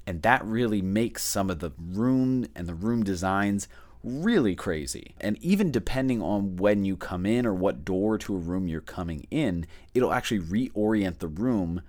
And 0.07 0.23
that 0.23 0.43
really 0.43 0.81
makes 0.81 1.23
some 1.23 1.51
of 1.51 1.59
the 1.59 1.69
room 1.77 2.47
and 2.55 2.65
the 2.65 2.73
room 2.73 3.03
designs 3.03 3.67
really 4.03 4.55
crazy. 4.55 5.13
And 5.21 5.37
even 5.37 5.69
depending 5.69 6.19
on 6.23 6.55
when 6.55 6.83
you 6.83 6.97
come 6.97 7.27
in 7.27 7.45
or 7.45 7.53
what 7.53 7.85
door 7.85 8.17
to 8.17 8.35
a 8.35 8.39
room 8.39 8.67
you're 8.67 8.81
coming 8.81 9.27
in, 9.29 9.67
it'll 9.93 10.13
actually 10.13 10.39
reorient 10.39 11.19
the 11.19 11.27
room 11.27 11.83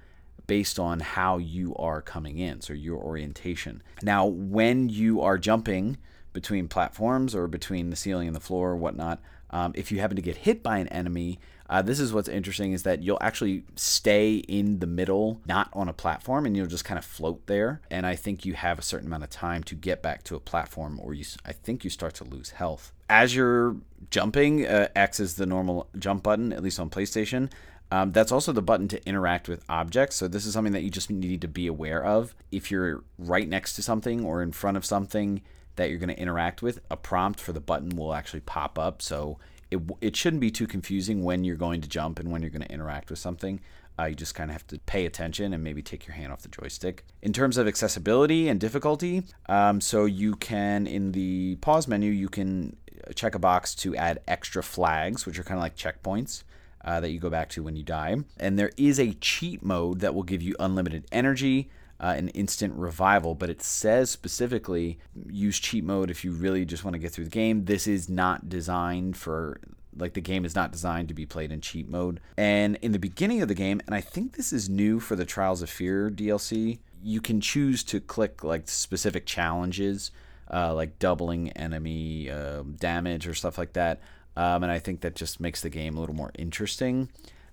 based 0.53 0.79
on 0.79 1.01
how 1.01 1.39
you 1.39 1.75
are 1.77 2.03
coming 2.03 2.37
in, 2.39 2.61
so 2.61 2.75
your 2.75 2.99
orientation. 2.99 3.83
Now, 4.03 4.27
when 4.27 4.91
you 4.91 5.23
are 5.23 5.39
jumping 5.39 5.97
between 6.35 6.69
platforms 6.69 7.35
or 7.35 7.49
between 7.49 7.89
the 7.89 7.97
ceiling 7.97 8.27
and 8.27 8.37
the 8.37 8.41
floor 8.49 8.73
or 8.73 8.77
whatnot, 8.77 9.19
um, 9.49 9.73
if 9.75 9.91
you 9.91 10.01
happen 10.01 10.17
to 10.17 10.21
get 10.21 10.37
hit 10.37 10.63
by 10.63 10.77
an 10.77 10.89
enemy, 10.89 11.39
uh, 11.71 11.81
this 11.81 11.99
is 11.99 12.13
what's 12.13 12.29
interesting 12.29 12.73
is 12.73 12.83
that 12.83 13.03
you'll 13.03 13.17
actually 13.23 13.65
stay 13.77 14.37
in 14.47 14.81
the 14.81 14.87
middle, 14.87 15.41
not 15.47 15.71
on 15.73 15.89
a 15.89 15.95
platform, 15.95 16.45
and 16.45 16.55
you'll 16.55 16.67
just 16.67 16.85
kind 16.85 16.99
of 16.99 17.05
float 17.07 17.47
there. 17.47 17.81
And 17.91 18.07
I 18.07 18.15
think 18.15 18.45
you 18.45 18.53
have 18.53 18.79
a 18.79 18.83
certain 18.83 19.07
amount 19.07 19.25
of 19.25 19.31
time 19.31 19.63
to 19.63 19.75
get 19.75 20.03
back 20.03 20.23
to 20.25 20.37
a 20.37 20.41
platform, 20.41 21.01
or 21.03 21.15
you, 21.15 21.25
I 21.47 21.53
think 21.53 21.83
you 21.83 21.89
start 21.89 22.13
to 22.17 22.25
lose 22.25 22.51
health. 22.51 22.93
As 23.09 23.35
you're 23.35 23.77
jumping, 24.11 24.67
uh, 24.67 24.89
X 24.95 25.19
is 25.19 25.37
the 25.37 25.47
normal 25.47 25.89
jump 25.99 26.23
button, 26.23 26.53
at 26.53 26.63
least 26.63 26.79
on 26.79 26.91
PlayStation. 26.91 27.51
Um, 27.93 28.11
that's 28.11 28.33
also 28.33 28.53
the 28.53 28.63
button 28.63 28.89
to 28.89 29.07
interact 29.07 29.51
with 29.51 29.63
objects. 29.69 30.17
So 30.17 30.27
this 30.27 30.47
is 30.47 30.55
something 30.55 30.73
that 30.73 30.83
you 30.83 30.89
just 30.89 31.11
need 31.11 31.43
to 31.43 31.47
be 31.47 31.67
aware 31.67 32.03
of. 32.03 32.35
If 32.51 32.71
you're 32.71 33.05
right 33.19 33.47
next 33.47 33.75
to 33.75 33.83
something 33.83 34.25
or 34.25 34.43
in 34.43 34.53
front 34.53 34.79
of 34.79 34.87
something 34.87 35.43
that 35.77 35.91
you're 35.91 35.99
going 35.99 36.09
to 36.09 36.19
interact 36.19 36.63
with, 36.63 36.81
a 36.91 36.97
prompt 36.97 37.39
for 37.39 37.53
the 37.53 37.61
button 37.61 37.91
will 37.95 38.15
actually 38.15 38.41
pop 38.41 38.79
up. 38.79 39.03
So 39.03 39.39
it, 39.71 39.79
it 40.01 40.17
shouldn't 40.17 40.41
be 40.41 40.51
too 40.51 40.67
confusing 40.67 41.23
when 41.23 41.45
you're 41.45 41.55
going 41.55 41.83
to 41.83 41.89
jump 41.89 42.19
and 42.19 42.33
when 42.33 42.41
you're 42.41 42.51
going 42.51 42.63
to 42.63 42.73
interact 42.73 43.11
with 43.11 43.19
something. 43.19 43.61
Uh, 43.99 44.05
you 44.05 44.15
just 44.15 44.35
kind 44.35 44.49
of 44.49 44.55
have 44.55 44.67
to 44.69 44.79
pay 44.87 45.05
attention 45.05 45.53
and 45.53 45.63
maybe 45.63 45.83
take 45.83 46.07
your 46.07 46.15
hand 46.15 46.33
off 46.33 46.41
the 46.41 46.49
joystick. 46.49 47.05
In 47.21 47.35
terms 47.35 47.59
of 47.59 47.69
accessibility 47.69 48.49
and 48.49 48.59
difficulty, 48.59 49.25
um, 49.51 49.83
so 49.83 50.07
you 50.07 50.35
can, 50.37 50.87
in 50.87 51.13
the 51.13 51.57
pause 51.57 51.87
menu, 51.87 52.11
you 52.11 52.31
can 52.31 52.75
check 53.15 53.35
a 53.35 53.39
box 53.39 53.75
to 53.75 53.95
add 53.97 54.21
extra 54.27 54.63
flags, 54.63 55.27
which 55.27 55.39
are 55.39 55.45
kind 55.45 55.59
of 55.59 55.63
like 55.63 55.77
checkpoints 55.77 56.43
uh, 56.85 57.01
that 57.01 57.11
you 57.11 57.19
go 57.19 57.31
back 57.31 57.49
to 57.51 57.63
when 57.63 57.77
you 57.77 57.83
die. 57.83 58.17
And 58.39 58.59
there 58.59 58.73
is 58.77 58.99
a 58.99 59.15
cheat 59.15 59.63
mode 59.63 60.01
that 60.01 60.15
will 60.15 60.23
give 60.23 60.43
you 60.43 60.55
unlimited 60.59 61.07
energy. 61.13 61.71
Uh, 62.01 62.15
and 62.17 62.33
instant 62.35 62.75
revival, 62.75 63.33
but 63.33 63.49
it 63.49 63.63
says 63.63 64.11
specifically 64.11 64.99
use 65.29 65.61
cheat 65.61 65.85
mode 65.85 66.11
if 66.11 66.25
you 66.25 66.33
really 66.33 66.65
just 66.65 66.83
want 66.83 66.95
to 66.95 66.99
get 66.99 67.13
through 67.13 67.23
the 67.23 67.31
game. 67.31 67.67
This 67.67 67.87
is 67.87 68.09
not 68.09 68.49
designed 68.49 69.17
for 69.17 69.61
like 69.97 70.15
the 70.15 70.21
game 70.21 70.45
is 70.45 70.55
not 70.55 70.73
designed 70.73 71.09
to 71.09 71.15
be 71.15 71.27
played 71.27 71.53
in 71.53 71.61
cheat 71.61 71.89
mode. 71.89 72.21
And 72.37 72.77
in 72.83 72.93
the 72.93 72.99
beginning 72.99 73.43
of 73.43 73.49
the 73.49 73.55
game, 73.55 73.81
and 73.87 73.95
I 73.95 74.01
think 74.01 74.37
this 74.37 74.53
is 74.53 74.69
new 74.69 75.01
for 75.01 75.17
the 75.17 75.25
Trials 75.25 75.63
of 75.63 75.71
Fear 75.71 76.11
DLC, 76.11 76.79
you 77.03 77.21
can 77.21 77.41
choose 77.41 77.83
to 77.85 78.01
click 78.01 78.43
like 78.45 78.69
specific 78.69 79.27
challenges, 79.27 80.11
uh, 80.53 80.75
like 80.75 80.99
doubling 80.99 81.51
enemy 81.53 82.31
uh, 82.31 82.63
damage 82.79 83.27
or 83.27 83.35
stuff 83.35 83.59
like 83.59 83.75
that. 83.75 84.01
Um, 84.37 84.63
and 84.63 84.73
I 84.73 84.79
think 84.79 85.01
that 85.03 85.15
just 85.15 85.41
makes 85.41 85.61
the 85.61 85.71
game 85.71 85.97
a 85.97 86.01
little 86.01 86.15
more 86.15 86.33
interesting. 86.39 87.11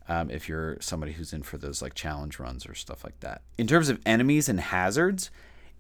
Um, 0.08 0.32
if 0.32 0.50
you're 0.50 0.78
somebody 0.80 1.12
who's 1.12 1.34
in 1.34 1.44
for 1.44 1.58
those 1.58 1.82
like 1.82 1.94
challenge 1.94 2.40
runs 2.40 2.66
or 2.66 2.74
stuff 2.74 3.04
like 3.04 3.20
that. 3.20 3.42
In 3.58 3.68
terms 3.68 3.90
of 3.90 4.00
enemies 4.06 4.50
and 4.50 4.60
hazards, 4.60 5.30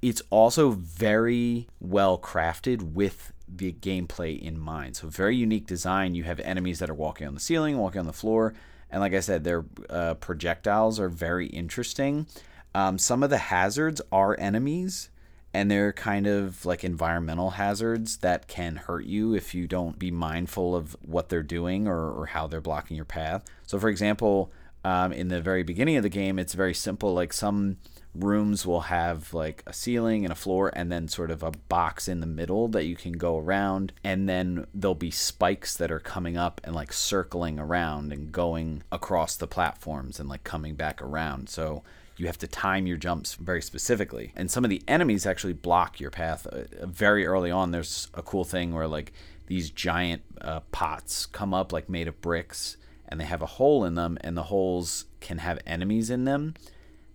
it's 0.01 0.21
also 0.29 0.71
very 0.71 1.67
well 1.79 2.17
crafted 2.17 2.93
with 2.93 3.33
the 3.47 3.73
gameplay 3.73 4.39
in 4.39 4.59
mind. 4.59 4.97
So 4.97 5.07
very 5.07 5.35
unique 5.35 5.65
design. 5.65 6.15
You 6.15 6.23
have 6.23 6.39
enemies 6.41 6.79
that 6.79 6.89
are 6.89 6.95
walking 6.95 7.27
on 7.27 7.33
the 7.33 7.39
ceiling, 7.39 7.77
walking 7.77 7.99
on 7.99 8.07
the 8.07 8.13
floor, 8.13 8.53
and 8.91 9.01
like 9.01 9.13
I 9.13 9.19
said, 9.19 9.43
their 9.43 9.65
uh, 9.89 10.15
projectiles 10.15 10.99
are 10.99 11.09
very 11.09 11.47
interesting. 11.47 12.27
Um, 12.73 12.97
some 12.97 13.23
of 13.23 13.29
the 13.29 13.37
hazards 13.37 14.01
are 14.11 14.39
enemies 14.39 15.09
and 15.53 15.69
they're 15.69 15.93
kind 15.93 16.27
of 16.27 16.65
like 16.65 16.83
environmental 16.83 17.51
hazards 17.51 18.17
that 18.17 18.47
can 18.47 18.75
hurt 18.75 19.05
you 19.05 19.33
if 19.33 19.55
you 19.55 19.67
don't 19.67 19.97
be 19.97 20.11
mindful 20.11 20.75
of 20.75 20.95
what 21.01 21.29
they're 21.29 21.41
doing 21.43 21.87
or, 21.87 22.11
or 22.11 22.27
how 22.27 22.47
they're 22.47 22.61
blocking 22.61 22.95
your 22.95 23.05
path. 23.05 23.43
So, 23.65 23.79
for 23.79 23.89
example, 23.89 24.51
um, 24.85 25.11
in 25.11 25.27
the 25.27 25.41
very 25.41 25.63
beginning 25.63 25.97
of 25.97 26.03
the 26.03 26.09
game, 26.09 26.39
it's 26.39 26.53
very 26.53 26.73
simple. 26.73 27.13
Like 27.13 27.33
some 27.33 27.77
rooms 28.15 28.65
will 28.65 28.81
have 28.81 29.33
like 29.33 29.63
a 29.67 29.73
ceiling 29.73 30.25
and 30.25 30.31
a 30.31 30.35
floor 30.35 30.71
and 30.75 30.91
then 30.91 31.07
sort 31.07 31.31
of 31.31 31.43
a 31.43 31.51
box 31.51 32.07
in 32.07 32.21
the 32.21 32.27
middle 32.27 32.67
that 32.67 32.85
you 32.85 32.95
can 32.95 33.13
go 33.13 33.37
around 33.37 33.93
and 34.03 34.27
then 34.27 34.65
there'll 34.73 34.95
be 34.95 35.11
spikes 35.11 35.77
that 35.77 35.91
are 35.91 35.99
coming 35.99 36.35
up 36.35 36.59
and 36.63 36.75
like 36.75 36.91
circling 36.91 37.59
around 37.59 38.11
and 38.11 38.31
going 38.31 38.81
across 38.91 39.35
the 39.35 39.47
platforms 39.47 40.19
and 40.19 40.27
like 40.27 40.43
coming 40.43 40.73
back 40.73 41.01
around 41.01 41.49
so 41.49 41.83
you 42.19 42.27
have 42.27 42.37
to 42.39 42.47
time 42.47 42.85
your 42.85 42.97
jumps 42.97 43.35
very 43.35 43.61
specifically. 43.61 44.33
And 44.35 44.51
some 44.51 44.65
of 44.65 44.69
the 44.69 44.81
enemies 44.87 45.25
actually 45.25 45.53
block 45.53 45.99
your 45.99 46.11
path. 46.11 46.45
Uh, 46.47 46.85
very 46.85 47.25
early 47.25 47.49
on, 47.49 47.71
there's 47.71 48.09
a 48.13 48.21
cool 48.21 48.43
thing 48.43 48.73
where 48.73 48.87
like 48.87 49.13
these 49.47 49.69
giant 49.69 50.21
uh, 50.41 50.59
pots 50.71 51.25
come 51.25 51.53
up 51.53 51.71
like 51.71 51.89
made 51.89 52.07
of 52.07 52.19
bricks 52.21 52.77
and 53.07 53.19
they 53.19 53.25
have 53.25 53.41
a 53.41 53.47
hole 53.47 53.85
in 53.85 53.95
them 53.95 54.17
and 54.21 54.35
the 54.35 54.43
holes 54.43 55.05
can 55.21 55.39
have 55.39 55.59
enemies 55.65 56.09
in 56.09 56.25
them 56.25 56.55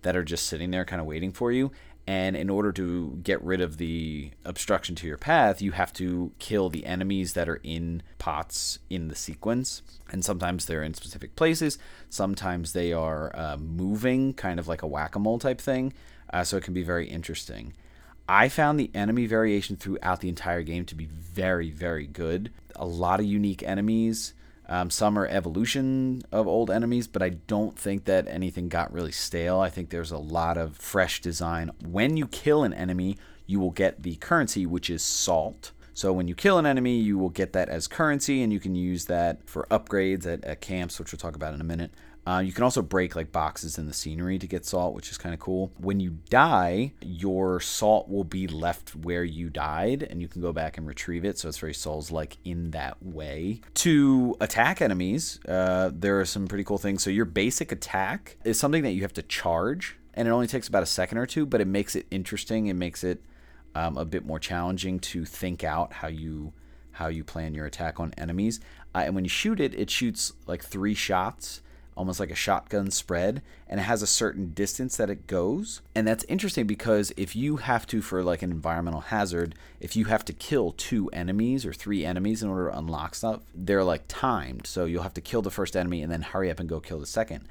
that 0.01 0.15
are 0.15 0.23
just 0.23 0.47
sitting 0.47 0.71
there 0.71 0.85
kind 0.85 0.99
of 0.99 1.07
waiting 1.07 1.31
for 1.31 1.51
you 1.51 1.71
and 2.07 2.35
in 2.35 2.49
order 2.49 2.71
to 2.73 3.19
get 3.23 3.41
rid 3.43 3.61
of 3.61 3.77
the 3.77 4.31
obstruction 4.43 4.95
to 4.95 5.07
your 5.07 5.17
path, 5.17 5.61
you 5.61 5.71
have 5.71 5.91
to 5.93 6.31
kill 6.37 6.69
the 6.69 6.85
enemies 6.85 7.33
that 7.33 7.49
are 7.49 7.59
in 7.63 8.03
pots 8.19 8.79
in 8.89 9.07
the 9.07 9.15
sequence. 9.15 9.81
And 10.11 10.23
sometimes 10.23 10.65
they're 10.65 10.83
in 10.83 10.93
specific 10.93 11.35
places, 11.35 11.79
sometimes 12.09 12.73
they 12.73 12.93
are 12.93 13.35
uh, 13.35 13.57
moving, 13.57 14.33
kind 14.33 14.59
of 14.59 14.67
like 14.67 14.83
a 14.83 14.87
whack 14.87 15.15
a 15.15 15.19
mole 15.19 15.39
type 15.39 15.59
thing. 15.59 15.93
Uh, 16.31 16.43
so 16.43 16.57
it 16.57 16.63
can 16.63 16.73
be 16.73 16.83
very 16.83 17.07
interesting. 17.07 17.73
I 18.27 18.49
found 18.49 18.79
the 18.79 18.91
enemy 18.93 19.27
variation 19.27 19.75
throughout 19.75 20.21
the 20.21 20.29
entire 20.29 20.63
game 20.63 20.85
to 20.85 20.95
be 20.95 21.05
very, 21.05 21.69
very 21.69 22.07
good. 22.07 22.51
A 22.75 22.85
lot 22.85 23.19
of 23.19 23.25
unique 23.25 23.61
enemies. 23.63 24.33
Um, 24.67 24.89
some 24.89 25.17
are 25.19 25.27
evolution 25.27 26.23
of 26.31 26.47
old 26.47 26.71
enemies, 26.71 27.07
but 27.07 27.21
I 27.21 27.29
don't 27.29 27.77
think 27.77 28.05
that 28.05 28.27
anything 28.27 28.67
got 28.67 28.91
really 28.91 29.11
stale. 29.11 29.59
I 29.59 29.69
think 29.69 29.89
there's 29.89 30.11
a 30.11 30.17
lot 30.17 30.57
of 30.57 30.77
fresh 30.77 31.21
design. 31.21 31.71
When 31.83 32.17
you 32.17 32.27
kill 32.27 32.63
an 32.63 32.73
enemy, 32.73 33.17
you 33.45 33.59
will 33.59 33.71
get 33.71 34.01
the 34.01 34.15
currency, 34.15 34.65
which 34.65 34.89
is 34.89 35.03
salt. 35.03 35.71
So 35.93 36.11
when 36.11 36.27
you 36.27 36.35
kill 36.35 36.57
an 36.57 36.65
enemy, 36.65 36.97
you 36.97 37.17
will 37.17 37.29
get 37.29 37.53
that 37.53 37.69
as 37.69 37.87
currency, 37.87 38.41
and 38.41 38.51
you 38.51 38.59
can 38.59 38.75
use 38.75 39.05
that 39.05 39.47
for 39.47 39.67
upgrades 39.69 40.25
at, 40.25 40.43
at 40.43 40.61
camps, 40.61 40.99
which 40.99 41.11
we'll 41.11 41.19
talk 41.19 41.35
about 41.35 41.53
in 41.53 41.61
a 41.61 41.65
minute. 41.65 41.91
Uh, 42.27 42.39
you 42.39 42.51
can 42.51 42.63
also 42.63 42.81
break 42.81 43.15
like 43.15 43.31
boxes 43.31 43.77
in 43.77 43.85
the 43.85 43.93
scenery 43.93 44.39
to 44.39 44.47
get 44.47 44.65
salt, 44.65 44.95
which 44.95 45.11
is 45.11 45.17
kind 45.17 45.33
of 45.33 45.39
cool. 45.39 45.71
When 45.77 45.99
you 45.99 46.17
die, 46.29 46.93
your 47.01 47.59
salt 47.59 48.09
will 48.09 48.23
be 48.23 48.47
left 48.47 48.95
where 48.95 49.23
you 49.23 49.49
died, 49.49 50.03
and 50.03 50.21
you 50.21 50.27
can 50.27 50.41
go 50.41 50.51
back 50.51 50.77
and 50.77 50.87
retrieve 50.87 51.23
it. 51.23 51.37
So 51.37 51.49
it's 51.49 51.59
very 51.59 51.73
Souls 51.73 52.09
like 52.09 52.37
in 52.43 52.71
that 52.71 53.01
way. 53.03 53.61
To 53.75 54.35
attack 54.41 54.81
enemies, 54.81 55.39
uh, 55.47 55.91
there 55.93 56.19
are 56.19 56.25
some 56.25 56.47
pretty 56.47 56.63
cool 56.63 56.77
things. 56.77 57.03
So 57.03 57.09
your 57.09 57.25
basic 57.25 57.71
attack 57.71 58.37
is 58.43 58.59
something 58.59 58.83
that 58.83 58.91
you 58.91 59.01
have 59.01 59.13
to 59.13 59.21
charge, 59.21 59.97
and 60.13 60.27
it 60.27 60.31
only 60.31 60.47
takes 60.47 60.67
about 60.67 60.83
a 60.83 60.87
second 60.87 61.19
or 61.19 61.25
two, 61.25 61.45
but 61.45 61.61
it 61.61 61.67
makes 61.67 61.95
it 61.95 62.07
interesting. 62.09 62.67
It 62.67 62.75
makes 62.75 63.03
it 63.03 63.21
um, 63.75 63.97
a 63.97 64.05
bit 64.05 64.25
more 64.25 64.39
challenging 64.39 64.99
to 64.99 65.25
think 65.25 65.63
out 65.63 65.93
how 65.93 66.07
you 66.07 66.53
how 66.93 67.07
you 67.07 67.25
plan 67.25 67.53
your 67.53 67.65
attack 67.65 67.99
on 67.99 68.13
enemies. 68.17 68.61
Uh, 68.95 68.99
and 68.99 69.13
when 69.15 69.25
you 69.25 69.29
shoot 69.29 69.59
it, 69.59 69.75
it 69.75 69.89
shoots 69.89 70.31
like 70.47 70.63
three 70.63 70.93
shots 70.93 71.59
almost 71.95 72.19
like 72.19 72.31
a 72.31 72.35
shotgun 72.35 72.91
spread, 72.91 73.41
and 73.67 73.79
it 73.79 73.83
has 73.83 74.01
a 74.01 74.07
certain 74.07 74.51
distance 74.51 74.97
that 74.97 75.09
it 75.09 75.27
goes. 75.27 75.81
And 75.93 76.07
that's 76.07 76.25
interesting 76.25 76.67
because 76.67 77.13
if 77.15 77.35
you 77.35 77.57
have 77.57 77.87
to, 77.87 78.01
for 78.01 78.23
like 78.23 78.41
an 78.41 78.51
environmental 78.51 79.01
hazard, 79.01 79.55
if 79.79 79.95
you 79.95 80.05
have 80.05 80.25
to 80.25 80.33
kill 80.33 80.71
two 80.73 81.09
enemies 81.11 81.65
or 81.65 81.73
three 81.73 82.05
enemies 82.05 82.43
in 82.43 82.49
order 82.49 82.69
to 82.69 82.77
unlock 82.77 83.15
stuff, 83.15 83.41
they're 83.53 83.83
like 83.83 84.03
timed. 84.07 84.67
So 84.67 84.85
you'll 84.85 85.03
have 85.03 85.13
to 85.15 85.21
kill 85.21 85.41
the 85.41 85.51
first 85.51 85.75
enemy 85.75 86.01
and 86.01 86.11
then 86.11 86.21
hurry 86.21 86.51
up 86.51 86.59
and 86.59 86.67
go 86.67 86.79
kill 86.79 86.99
the 86.99 87.05
second. 87.05 87.47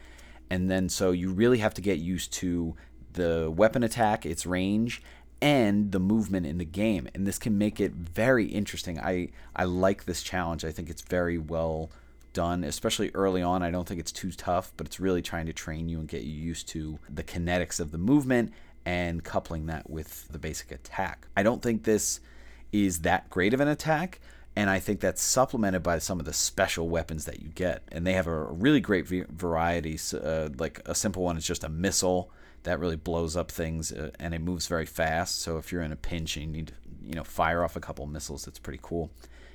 And 0.50 0.70
then 0.70 0.88
so 0.88 1.10
you 1.10 1.32
really 1.32 1.58
have 1.58 1.74
to 1.74 1.80
get 1.80 1.98
used 1.98 2.32
to 2.34 2.76
the 3.14 3.50
weapon 3.54 3.82
attack, 3.82 4.26
its 4.26 4.44
range, 4.44 5.02
and 5.40 5.92
the 5.92 6.00
movement 6.00 6.46
in 6.46 6.58
the 6.58 6.64
game. 6.64 7.08
And 7.14 7.26
this 7.26 7.38
can 7.38 7.56
make 7.58 7.80
it 7.80 7.92
very 7.92 8.46
interesting. 8.46 8.98
I, 8.98 9.30
I 9.56 9.64
like 9.64 10.04
this 10.04 10.22
challenge. 10.22 10.64
I 10.64 10.70
think 10.70 10.90
it's 10.90 11.02
very 11.02 11.38
well 11.38 11.90
done, 12.34 12.62
especially 12.64 13.10
early 13.14 13.40
on. 13.40 13.62
I 13.62 13.70
don't 13.70 13.88
think 13.88 14.00
it's 14.00 14.12
too 14.12 14.30
tough, 14.30 14.72
but 14.76 14.86
it's 14.86 15.00
really 15.00 15.22
trying 15.22 15.46
to 15.46 15.54
train 15.54 15.88
you 15.88 15.98
and 15.98 16.06
get 16.06 16.22
you 16.22 16.32
used 16.32 16.68
to 16.68 16.98
the 17.08 17.22
kinetics 17.22 17.80
of 17.80 17.90
the 17.90 17.98
movement 17.98 18.52
and 18.84 19.24
coupling 19.24 19.64
that 19.66 19.88
with 19.88 20.28
the 20.28 20.38
basic 20.38 20.70
attack. 20.70 21.26
I 21.34 21.42
don't 21.42 21.62
think 21.62 21.84
this 21.84 22.20
is 22.70 23.00
that 23.00 23.30
great 23.30 23.54
of 23.54 23.60
an 23.60 23.68
attack, 23.68 24.20
and 24.54 24.68
I 24.68 24.78
think 24.78 25.00
that's 25.00 25.22
supplemented 25.22 25.82
by 25.82 25.98
some 25.98 26.20
of 26.20 26.26
the 26.26 26.32
special 26.32 26.88
weapons 26.88 27.24
that 27.24 27.40
you 27.40 27.48
get. 27.48 27.82
And 27.90 28.06
they 28.06 28.12
have 28.12 28.26
a 28.26 28.44
really 28.44 28.80
great 28.80 29.08
variety. 29.08 29.98
Uh, 30.12 30.50
like 30.58 30.80
a 30.84 30.94
simple 30.94 31.22
one 31.22 31.36
is 31.36 31.46
just 31.46 31.64
a 31.64 31.68
missile 31.68 32.30
that 32.64 32.78
really 32.78 32.96
blows 32.96 33.36
up 33.36 33.50
things, 33.50 33.92
uh, 33.92 34.10
and 34.18 34.34
it 34.34 34.40
moves 34.40 34.66
very 34.66 34.86
fast. 34.86 35.40
So 35.40 35.56
if 35.58 35.72
you're 35.72 35.82
in 35.82 35.92
a 35.92 35.96
pinch 35.96 36.36
and 36.36 36.46
you 36.46 36.52
need 36.52 36.68
to, 36.68 36.74
you 37.02 37.14
know, 37.14 37.24
fire 37.24 37.62
off 37.64 37.76
a 37.76 37.80
couple 37.80 38.06
missiles, 38.06 38.44
that's 38.44 38.58
pretty 38.58 38.80
cool. 38.82 39.10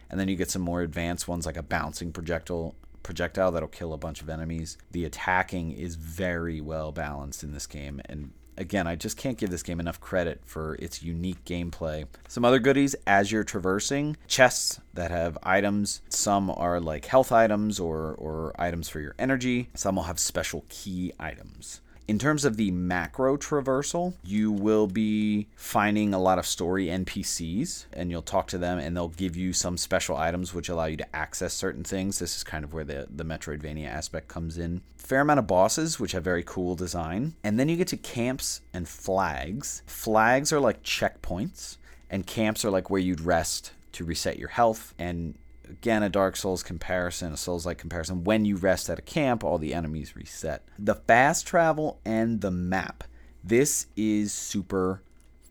And 0.10 0.20
then 0.20 0.28
you 0.28 0.36
get 0.36 0.52
some 0.52 0.62
more 0.62 0.82
advanced 0.82 1.28
ones 1.28 1.46
like 1.46 1.58
a 1.58 1.64
bouncing 1.64 2.12
projectile 2.12 2.76
projectile 3.02 3.52
that'll 3.52 3.70
kill 3.70 3.94
a 3.94 3.98
bunch 3.98 4.22
of 4.22 4.30
enemies. 4.30 4.78
The 4.92 5.06
attacking 5.06 5.72
is 5.72 5.96
very 5.96 6.62
well 6.62 6.92
balanced 6.92 7.44
in 7.44 7.54
this 7.54 7.66
game 7.66 8.02
and 8.06 8.32
again, 8.60 8.86
I 8.88 8.96
just 8.96 9.18
can't 9.18 9.38
give 9.38 9.50
this 9.50 9.64
game 9.64 9.80
enough 9.80 10.02
credit 10.02 10.42
for 10.46 10.76
its 10.76 11.02
unique 11.02 11.44
gameplay. 11.46 12.06
Some 12.28 12.46
other 12.46 12.60
goodies 12.60 12.94
as 13.08 13.32
you're 13.32 13.46
traversing 13.46 14.18
chests 14.28 14.80
that 14.94 15.10
have 15.12 15.38
items. 15.42 16.02
Some 16.10 16.52
are 16.52 16.80
like 16.80 17.06
health 17.06 17.32
items 17.32 17.80
or, 17.80 18.14
or 18.16 18.54
items 18.60 18.90
for 18.90 19.00
your 19.00 19.16
energy, 19.18 19.70
some 19.74 19.96
will 19.96 20.04
have 20.04 20.20
special 20.20 20.66
key 20.68 21.14
items. 21.20 21.82
In 22.10 22.18
terms 22.18 22.44
of 22.44 22.58
the 22.58 22.72
macro 22.72 23.38
traversal, 23.38 24.16
you 24.24 24.52
will 24.52 24.88
be 24.88 25.46
finding 25.56 26.12
a 26.12 26.20
lot 26.20 26.40
of 26.40 26.48
story 26.48 26.88
NPCs 26.88 27.86
and 27.94 28.10
you'll 28.10 28.24
talk 28.24 28.48
to 28.48 28.58
them 28.58 28.80
and 28.80 28.98
they'll 28.98 29.10
give 29.10 29.36
you 29.36 29.54
some 29.54 29.78
special 29.78 30.18
items 30.18 30.52
which 30.52 30.70
allow 30.70 30.86
you 30.86 30.98
to 30.98 31.16
access 31.16 31.54
certain 31.54 31.84
things. 31.84 32.18
This 32.18 32.36
is 32.36 32.44
kind 32.44 32.64
of 32.66 32.74
where 32.74 32.84
the, 32.84 33.08
the 33.16 33.24
Metroidvania 33.24 33.88
aspect 33.88 34.28
comes 34.28 34.58
in. 34.58 34.82
Fair 34.98 35.22
amount 35.22 35.38
of 35.38 35.46
bosses 35.46 36.00
which 36.00 36.14
have 36.14 36.24
very 36.24 36.42
cool 36.42 36.74
design. 36.74 37.36
And 37.44 37.60
then 37.60 37.70
you 37.70 37.78
get 37.78 37.90
to 37.90 37.98
camps 37.98 38.62
and 38.74 38.90
flags. 38.90 39.84
Flags 39.86 40.52
are 40.52 40.60
like 40.60 40.82
checkpoints 40.82 41.78
and 42.10 42.26
camps 42.26 42.66
are 42.66 42.72
like 42.72 42.90
where 42.90 43.00
you'd 43.00 43.22
rest 43.22 43.74
to 43.92 44.04
reset 44.04 44.40
your 44.40 44.50
health 44.50 44.96
and 44.98 45.36
again 45.70 46.04
a 46.04 46.10
Dark 46.10 46.36
Souls 46.36 46.64
comparison, 46.64 47.34
a 47.34 47.38
Souls 47.38 47.66
like 47.66 47.78
comparison. 47.78 48.24
When 48.24 48.46
you 48.46 48.56
rest 48.56 48.90
at 48.90 49.00
a 49.00 49.04
camp, 49.04 49.44
all 49.44 49.58
the 49.58 49.74
enemies 49.74 50.16
reset. 50.16 50.64
The 50.78 50.96
fast 50.96 51.48
travel 51.48 52.00
and 52.04 52.42
the 52.42 52.52
map. 52.52 53.04
This 53.44 53.88
is 53.96 54.34
super 54.34 55.02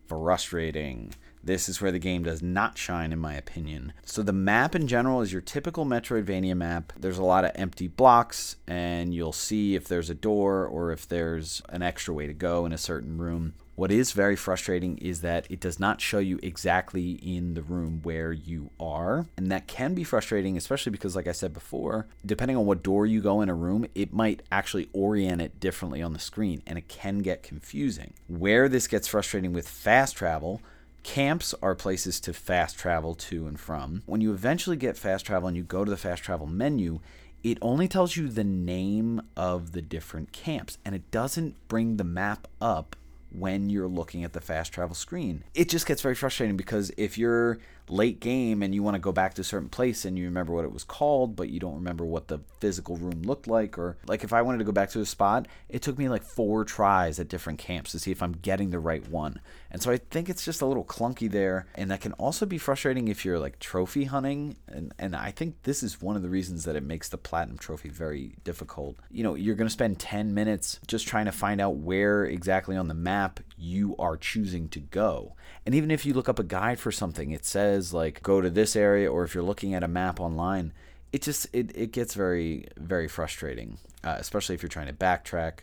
frustrating. 0.07 1.13
This 1.41 1.69
is 1.69 1.81
where 1.81 1.91
the 1.91 1.99
game 1.99 2.23
does 2.23 2.41
not 2.41 2.77
shine, 2.77 3.13
in 3.13 3.19
my 3.19 3.33
opinion. 3.33 3.93
So, 4.03 4.21
the 4.21 4.33
map 4.33 4.75
in 4.75 4.87
general 4.87 5.21
is 5.21 5.31
your 5.31 5.41
typical 5.41 5.85
Metroidvania 5.85 6.55
map. 6.55 6.91
There's 6.99 7.17
a 7.17 7.23
lot 7.23 7.45
of 7.45 7.51
empty 7.55 7.87
blocks, 7.87 8.57
and 8.67 9.13
you'll 9.13 9.31
see 9.31 9.75
if 9.75 9.87
there's 9.87 10.09
a 10.09 10.15
door 10.15 10.65
or 10.65 10.91
if 10.91 11.07
there's 11.07 11.61
an 11.69 11.81
extra 11.81 12.13
way 12.13 12.27
to 12.27 12.33
go 12.33 12.65
in 12.65 12.73
a 12.73 12.77
certain 12.77 13.17
room. 13.17 13.53
What 13.79 13.93
is 13.93 14.11
very 14.11 14.35
frustrating 14.35 14.97
is 14.97 15.21
that 15.21 15.47
it 15.49 15.61
does 15.61 15.79
not 15.79 16.01
show 16.01 16.19
you 16.19 16.37
exactly 16.43 17.11
in 17.11 17.53
the 17.53 17.61
room 17.61 18.01
where 18.03 18.33
you 18.33 18.71
are. 18.77 19.27
And 19.37 19.49
that 19.53 19.67
can 19.67 19.93
be 19.93 20.03
frustrating, 20.03 20.57
especially 20.57 20.91
because, 20.91 21.15
like 21.15 21.27
I 21.27 21.31
said 21.31 21.53
before, 21.53 22.05
depending 22.25 22.57
on 22.57 22.65
what 22.65 22.83
door 22.83 23.05
you 23.05 23.21
go 23.21 23.39
in 23.39 23.47
a 23.47 23.53
room, 23.53 23.85
it 23.95 24.11
might 24.11 24.43
actually 24.51 24.89
orient 24.91 25.41
it 25.41 25.61
differently 25.61 26.01
on 26.01 26.11
the 26.11 26.19
screen 26.19 26.61
and 26.67 26.77
it 26.77 26.89
can 26.89 27.19
get 27.19 27.41
confusing. 27.41 28.15
Where 28.27 28.67
this 28.67 28.85
gets 28.85 29.07
frustrating 29.07 29.53
with 29.53 29.69
fast 29.69 30.17
travel, 30.17 30.61
Camps 31.03 31.55
are 31.61 31.73
places 31.73 32.19
to 32.19 32.33
fast 32.33 32.77
travel 32.77 33.15
to 33.15 33.47
and 33.47 33.57
from. 33.57 34.03
When 34.05 34.19
you 34.19 34.33
eventually 34.33 34.75
get 34.75 34.97
fast 34.97 35.25
travel 35.25 35.47
and 35.47 35.55
you 35.55 35.63
go 35.63 35.85
to 35.85 35.89
the 35.89 35.95
fast 35.95 36.23
travel 36.23 36.47
menu, 36.47 36.99
it 37.41 37.57
only 37.61 37.87
tells 37.87 38.17
you 38.17 38.27
the 38.27 38.43
name 38.43 39.21
of 39.37 39.71
the 39.71 39.81
different 39.81 40.33
camps 40.33 40.77
and 40.83 40.93
it 40.93 41.09
doesn't 41.11 41.55
bring 41.69 41.95
the 41.95 42.03
map 42.03 42.49
up 42.59 42.97
when 43.31 43.69
you're 43.69 43.87
looking 43.87 44.23
at 44.23 44.33
the 44.33 44.41
fast 44.41 44.73
travel 44.73 44.95
screen. 44.95 45.43
It 45.53 45.69
just 45.69 45.85
gets 45.85 46.01
very 46.01 46.15
frustrating 46.15 46.57
because 46.57 46.91
if 46.97 47.17
you're 47.17 47.59
late 47.91 48.19
game 48.19 48.61
and 48.61 48.73
you 48.73 48.83
want 48.83 48.95
to 48.95 48.99
go 48.99 49.11
back 49.11 49.33
to 49.35 49.41
a 49.41 49.45
certain 49.45 49.69
place 49.69 50.05
and 50.05 50.17
you 50.17 50.25
remember 50.25 50.53
what 50.53 50.65
it 50.65 50.71
was 50.71 50.83
called, 50.83 51.35
but 51.35 51.49
you 51.49 51.59
don't 51.59 51.75
remember 51.75 52.05
what 52.05 52.27
the 52.27 52.39
physical 52.59 52.97
room 52.97 53.21
looked 53.23 53.47
like, 53.47 53.77
or 53.77 53.97
like 54.07 54.23
if 54.23 54.33
I 54.33 54.41
wanted 54.41 54.59
to 54.59 54.63
go 54.63 54.71
back 54.71 54.89
to 54.91 55.01
a 55.01 55.05
spot, 55.05 55.47
it 55.67 55.81
took 55.81 55.97
me 55.97 56.09
like 56.09 56.23
four 56.23 56.65
tries 56.65 57.19
at 57.19 57.27
different 57.27 57.59
camps 57.59 57.91
to 57.91 57.99
see 57.99 58.11
if 58.11 58.21
I'm 58.21 58.33
getting 58.33 58.71
the 58.71 58.79
right 58.79 59.07
one. 59.07 59.39
And 59.71 59.81
so 59.81 59.91
I 59.91 59.97
think 59.97 60.29
it's 60.29 60.43
just 60.43 60.61
a 60.61 60.65
little 60.65 60.83
clunky 60.83 61.29
there. 61.29 61.67
And 61.75 61.91
that 61.91 62.01
can 62.01 62.13
also 62.13 62.45
be 62.45 62.57
frustrating 62.57 63.07
if 63.07 63.23
you're 63.23 63.39
like 63.39 63.59
trophy 63.59 64.05
hunting. 64.05 64.57
And, 64.67 64.93
and 64.97 65.15
I 65.15 65.31
think 65.31 65.63
this 65.63 65.83
is 65.83 66.01
one 66.01 66.15
of 66.15 66.21
the 66.21 66.29
reasons 66.29 66.65
that 66.65 66.75
it 66.75 66.83
makes 66.83 67.09
the 67.09 67.17
Platinum 67.17 67.57
Trophy 67.57 67.89
very 67.89 68.35
difficult. 68.43 68.97
You 69.11 69.23
know, 69.23 69.35
you're 69.35 69.55
going 69.55 69.67
to 69.67 69.73
spend 69.73 69.99
10 69.99 70.33
minutes 70.33 70.79
just 70.87 71.07
trying 71.07 71.25
to 71.25 71.31
find 71.31 71.61
out 71.61 71.75
where 71.75 72.25
exactly 72.25 72.75
on 72.75 72.87
the 72.87 72.93
map 72.93 73.39
you 73.59 73.95
are 73.97 74.17
choosing 74.17 74.69
to 74.69 74.79
go. 74.79 75.35
And 75.65 75.75
even 75.75 75.91
if 75.91 76.05
you 76.05 76.13
look 76.13 76.29
up 76.29 76.39
a 76.39 76.43
guide 76.43 76.79
for 76.79 76.91
something, 76.91 77.31
it 77.31 77.45
says 77.45 77.93
like 77.93 78.23
go 78.23 78.41
to 78.41 78.49
this 78.49 78.75
area, 78.75 79.11
or 79.11 79.23
if 79.23 79.33
you're 79.33 79.43
looking 79.43 79.73
at 79.73 79.83
a 79.83 79.87
map 79.87 80.19
online, 80.19 80.73
it 81.11 81.21
just 81.21 81.47
it, 81.53 81.71
it 81.75 81.91
gets 81.91 82.13
very 82.13 82.67
very 82.77 83.07
frustrating, 83.07 83.77
uh, 84.03 84.15
especially 84.17 84.55
if 84.55 84.61
you're 84.61 84.69
trying 84.69 84.87
to 84.87 84.93
backtrack 84.93 85.59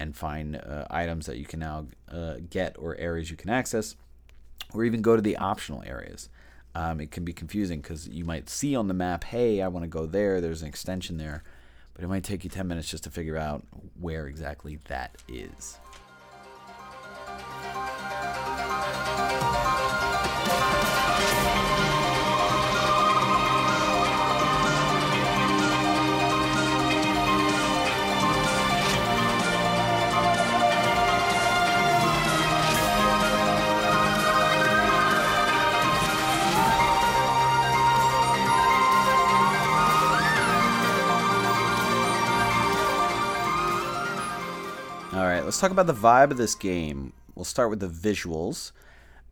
and 0.00 0.16
find 0.16 0.56
uh, 0.56 0.86
items 0.90 1.26
that 1.26 1.38
you 1.38 1.44
can 1.44 1.60
now 1.60 1.86
uh, 2.10 2.34
get 2.50 2.76
or 2.78 2.96
areas 2.96 3.30
you 3.30 3.36
can 3.36 3.50
access, 3.50 3.96
or 4.72 4.84
even 4.84 5.02
go 5.02 5.16
to 5.16 5.22
the 5.22 5.36
optional 5.36 5.82
areas. 5.86 6.28
Um, 6.74 7.00
it 7.00 7.10
can 7.10 7.24
be 7.24 7.32
confusing 7.32 7.80
because 7.80 8.06
you 8.08 8.24
might 8.24 8.48
see 8.48 8.76
on 8.76 8.86
the 8.86 8.94
map, 8.94 9.24
hey, 9.24 9.60
I 9.62 9.68
want 9.68 9.82
to 9.84 9.88
go 9.88 10.06
there. 10.06 10.40
There's 10.40 10.62
an 10.62 10.68
extension 10.68 11.16
there, 11.16 11.42
but 11.94 12.04
it 12.04 12.08
might 12.08 12.22
take 12.22 12.44
you 12.44 12.50
10 12.50 12.68
minutes 12.68 12.88
just 12.88 13.04
to 13.04 13.10
figure 13.10 13.36
out 13.36 13.64
where 13.98 14.28
exactly 14.28 14.78
that 14.86 15.16
is. 15.26 15.78
Let's 45.58 45.62
talk 45.62 45.72
about 45.72 45.88
the 45.88 46.08
vibe 46.08 46.30
of 46.30 46.36
this 46.36 46.54
game. 46.54 47.12
We'll 47.34 47.44
start 47.44 47.68
with 47.68 47.80
the 47.80 47.88
visuals. 47.88 48.70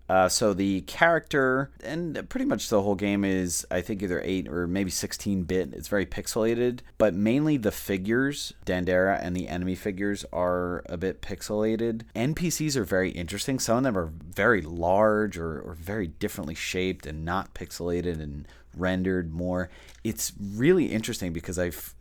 Uh, 0.09 0.29
so 0.29 0.53
the 0.53 0.81
character 0.81 1.71
and 1.85 2.29
pretty 2.29 2.47
much 2.47 2.69
the 2.69 2.83
whole 2.83 2.97
game 2.97 3.25
is, 3.25 3.65
I 3.71 3.81
think, 3.81 4.03
either 4.03 4.21
eight 4.25 4.49
or 4.49 4.67
maybe 4.67 4.91
16 4.91 5.45
bit. 5.45 5.73
It's 5.73 5.87
very 5.87 6.05
pixelated, 6.05 6.81
but 6.99 7.15
mainly 7.15 7.59
the 7.59 7.71
figures, 7.71 8.55
Dandara 8.65 9.21
and 9.23 9.37
the 9.37 9.47
enemy 9.47 9.77
figures, 9.77 10.25
are 10.33 10.83
a 10.87 10.97
bit 10.97 11.23
pixelated. 11.23 12.03
NPCs 12.17 12.75
are 12.75 12.83
very 12.83 13.11
interesting. 13.11 13.61
Some 13.61 13.79
of 13.79 13.85
them 13.85 13.97
are 13.97 14.11
very 14.29 14.63
large 14.63 15.39
or, 15.39 15.61
or 15.61 15.75
very 15.75 16.09
differently 16.09 16.57
shaped 16.57 17.07
and 17.07 17.25
not 17.25 17.55
pixelated 17.55 18.21
and 18.21 18.49
rendered 18.77 19.33
more. 19.33 19.71
It's 20.03 20.33
really 20.41 20.87
interesting 20.87 21.33
because 21.33 21.57
I've 21.57 21.95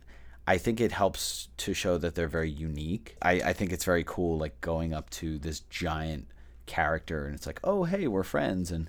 I 0.46 0.58
think 0.58 0.80
it 0.80 0.92
helps 0.92 1.48
to 1.58 1.74
show 1.74 1.98
that 1.98 2.14
they're 2.14 2.28
very 2.28 2.50
unique. 2.50 3.16
I, 3.20 3.32
I 3.32 3.52
think 3.52 3.72
it's 3.72 3.84
very 3.84 4.04
cool, 4.04 4.38
like 4.38 4.60
going 4.60 4.94
up 4.94 5.10
to 5.10 5.38
this 5.38 5.60
giant 5.60 6.28
character 6.66 7.26
and 7.26 7.34
it's 7.34 7.46
like, 7.46 7.60
oh, 7.64 7.84
hey, 7.84 8.06
we're 8.06 8.22
friends. 8.22 8.70
And, 8.70 8.88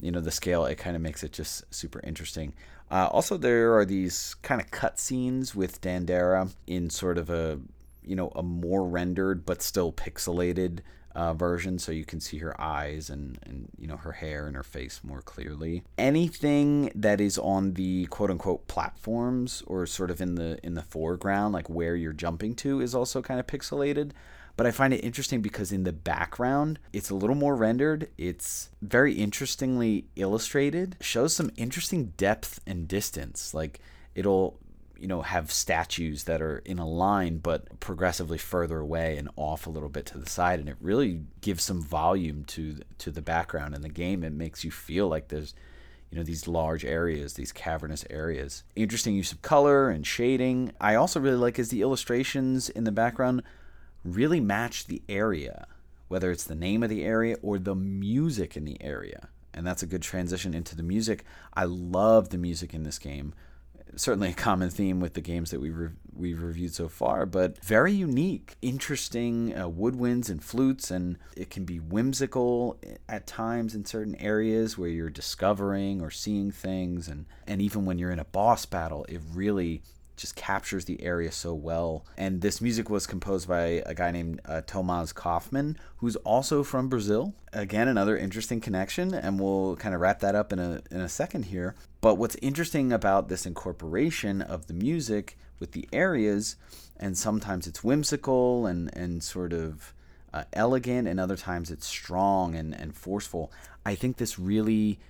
you 0.00 0.10
know, 0.10 0.20
the 0.20 0.32
scale, 0.32 0.64
it 0.64 0.76
kind 0.76 0.96
of 0.96 1.02
makes 1.02 1.22
it 1.22 1.32
just 1.32 1.72
super 1.72 2.00
interesting. 2.02 2.52
Uh, 2.90 3.08
also, 3.12 3.36
there 3.36 3.76
are 3.76 3.84
these 3.84 4.34
kind 4.42 4.60
of 4.60 4.70
cut 4.70 4.98
scenes 4.98 5.54
with 5.54 5.80
Dandara 5.80 6.50
in 6.66 6.90
sort 6.90 7.18
of 7.18 7.30
a, 7.30 7.60
you 8.04 8.16
know, 8.16 8.32
a 8.34 8.42
more 8.42 8.84
rendered 8.88 9.44
but 9.46 9.62
still 9.62 9.92
pixelated 9.92 10.80
uh, 11.14 11.32
version 11.34 11.78
so 11.78 11.90
you 11.90 12.04
can 12.04 12.20
see 12.20 12.38
her 12.38 12.58
eyes 12.60 13.10
and, 13.10 13.38
and 13.44 13.68
you 13.78 13.86
know 13.86 13.96
her 13.96 14.12
hair 14.12 14.46
and 14.46 14.56
her 14.56 14.62
face 14.62 15.00
more 15.02 15.22
clearly 15.22 15.82
anything 15.96 16.90
that 16.94 17.20
is 17.20 17.38
on 17.38 17.74
the 17.74 18.06
quote 18.06 18.30
unquote 18.30 18.66
platforms 18.68 19.62
or 19.66 19.86
sort 19.86 20.10
of 20.10 20.20
in 20.20 20.34
the 20.34 20.58
in 20.62 20.74
the 20.74 20.82
foreground 20.82 21.52
like 21.52 21.68
where 21.68 21.96
you're 21.96 22.12
jumping 22.12 22.54
to 22.54 22.80
is 22.80 22.94
also 22.94 23.22
kind 23.22 23.40
of 23.40 23.46
pixelated 23.46 24.12
but 24.58 24.66
I 24.66 24.72
find 24.72 24.92
it 24.92 25.04
interesting 25.04 25.40
because 25.40 25.70
in 25.70 25.84
the 25.84 25.92
background, 25.92 26.80
it's 26.92 27.10
a 27.10 27.14
little 27.14 27.36
more 27.36 27.54
rendered. 27.54 28.08
It's 28.18 28.70
very 28.82 29.14
interestingly 29.14 30.06
illustrated, 30.16 30.96
shows 31.00 31.32
some 31.32 31.52
interesting 31.56 32.06
depth 32.16 32.58
and 32.66 32.88
distance. 32.88 33.54
Like 33.54 33.78
it'll 34.16 34.58
you 34.98 35.06
know 35.06 35.22
have 35.22 35.50
statues 35.50 36.24
that 36.24 36.42
are 36.42 36.58
in 36.58 36.78
a 36.78 36.88
line 36.88 37.38
but 37.38 37.80
progressively 37.80 38.38
further 38.38 38.80
away 38.80 39.16
and 39.16 39.28
off 39.36 39.66
a 39.66 39.70
little 39.70 39.88
bit 39.88 40.06
to 40.06 40.18
the 40.18 40.28
side 40.28 40.58
and 40.58 40.68
it 40.68 40.76
really 40.80 41.22
gives 41.40 41.62
some 41.62 41.82
volume 41.82 42.44
to 42.44 42.76
to 42.98 43.10
the 43.10 43.22
background 43.22 43.74
in 43.74 43.82
the 43.82 43.88
game 43.88 44.24
it 44.24 44.32
makes 44.32 44.64
you 44.64 44.70
feel 44.70 45.08
like 45.08 45.28
there's 45.28 45.54
you 46.10 46.16
know 46.16 46.24
these 46.24 46.48
large 46.48 46.84
areas, 46.84 47.34
these 47.34 47.52
cavernous 47.52 48.04
areas. 48.08 48.64
Interesting 48.74 49.14
use 49.14 49.32
of 49.32 49.42
color 49.42 49.90
and 49.90 50.06
shading. 50.06 50.72
I 50.80 50.94
also 50.94 51.20
really 51.20 51.36
like 51.36 51.58
is 51.58 51.68
the 51.68 51.82
illustrations 51.82 52.68
in 52.68 52.84
the 52.84 52.92
background 52.92 53.42
really 54.04 54.40
match 54.40 54.86
the 54.86 55.02
area, 55.08 55.66
whether 56.08 56.30
it's 56.30 56.44
the 56.44 56.54
name 56.54 56.82
of 56.82 56.88
the 56.88 57.04
area 57.04 57.36
or 57.42 57.58
the 57.58 57.74
music 57.74 58.56
in 58.56 58.64
the 58.64 58.82
area. 58.82 59.28
And 59.52 59.66
that's 59.66 59.82
a 59.82 59.86
good 59.86 60.02
transition 60.02 60.54
into 60.54 60.76
the 60.76 60.82
music. 60.82 61.24
I 61.52 61.64
love 61.64 62.30
the 62.30 62.38
music 62.38 62.72
in 62.72 62.84
this 62.84 62.98
game 62.98 63.34
certainly 63.96 64.30
a 64.30 64.34
common 64.34 64.70
theme 64.70 65.00
with 65.00 65.14
the 65.14 65.20
games 65.20 65.50
that 65.50 65.60
we 65.60 65.70
re- 65.70 65.90
we've 66.14 66.42
reviewed 66.42 66.74
so 66.74 66.88
far, 66.88 67.26
but 67.26 67.62
very 67.64 67.92
unique, 67.92 68.56
interesting 68.60 69.54
uh, 69.54 69.68
woodwinds 69.68 70.28
and 70.28 70.42
flutes, 70.42 70.90
and 70.90 71.18
it 71.36 71.50
can 71.50 71.64
be 71.64 71.78
whimsical 71.78 72.78
at 73.08 73.26
times 73.26 73.74
in 73.74 73.84
certain 73.84 74.16
areas 74.16 74.76
where 74.76 74.88
you're 74.88 75.10
discovering 75.10 76.00
or 76.00 76.10
seeing 76.10 76.50
things, 76.50 77.08
and 77.08 77.26
and 77.46 77.62
even 77.62 77.84
when 77.84 77.98
you're 77.98 78.10
in 78.10 78.18
a 78.18 78.24
boss 78.24 78.66
battle, 78.66 79.04
it 79.08 79.20
really 79.32 79.82
just 80.18 80.36
captures 80.36 80.84
the 80.84 81.00
area 81.02 81.30
so 81.30 81.54
well. 81.54 82.04
And 82.16 82.40
this 82.40 82.60
music 82.60 82.90
was 82.90 83.06
composed 83.06 83.48
by 83.48 83.82
a 83.86 83.94
guy 83.94 84.10
named 84.10 84.40
uh, 84.44 84.62
Thommaz 84.66 85.14
Kauffmann, 85.14 85.76
who's 85.98 86.16
also 86.16 86.62
from 86.62 86.88
Brazil. 86.88 87.34
Again, 87.52 87.88
another 87.88 88.18
interesting 88.18 88.60
connection, 88.60 89.14
and 89.14 89.40
we'll 89.40 89.76
kind 89.76 89.94
of 89.94 90.00
wrap 90.00 90.20
that 90.20 90.34
up 90.34 90.52
in 90.52 90.58
a 90.58 90.82
in 90.90 91.00
a 91.00 91.08
second 91.08 91.44
here. 91.46 91.74
But 92.00 92.14
what's 92.16 92.36
interesting 92.36 92.92
about 92.92 93.28
this 93.28 93.46
incorporation 93.46 94.40
of 94.40 94.66
the 94.66 94.74
music 94.74 95.36
with 95.58 95.72
the 95.72 95.88
areas, 95.92 96.56
and 96.96 97.18
sometimes 97.18 97.66
it's 97.66 97.82
whimsical 97.82 98.66
and 98.66 98.96
and 98.96 99.22
sort 99.22 99.52
of 99.52 99.94
uh, 100.32 100.44
elegant, 100.52 101.08
and 101.08 101.18
other 101.18 101.36
times 101.36 101.70
it's 101.70 101.86
strong 101.86 102.54
and 102.54 102.74
and 102.74 102.94
forceful. 102.94 103.50
I 103.84 103.94
think 103.94 104.16
this 104.16 104.38
really 104.38 105.00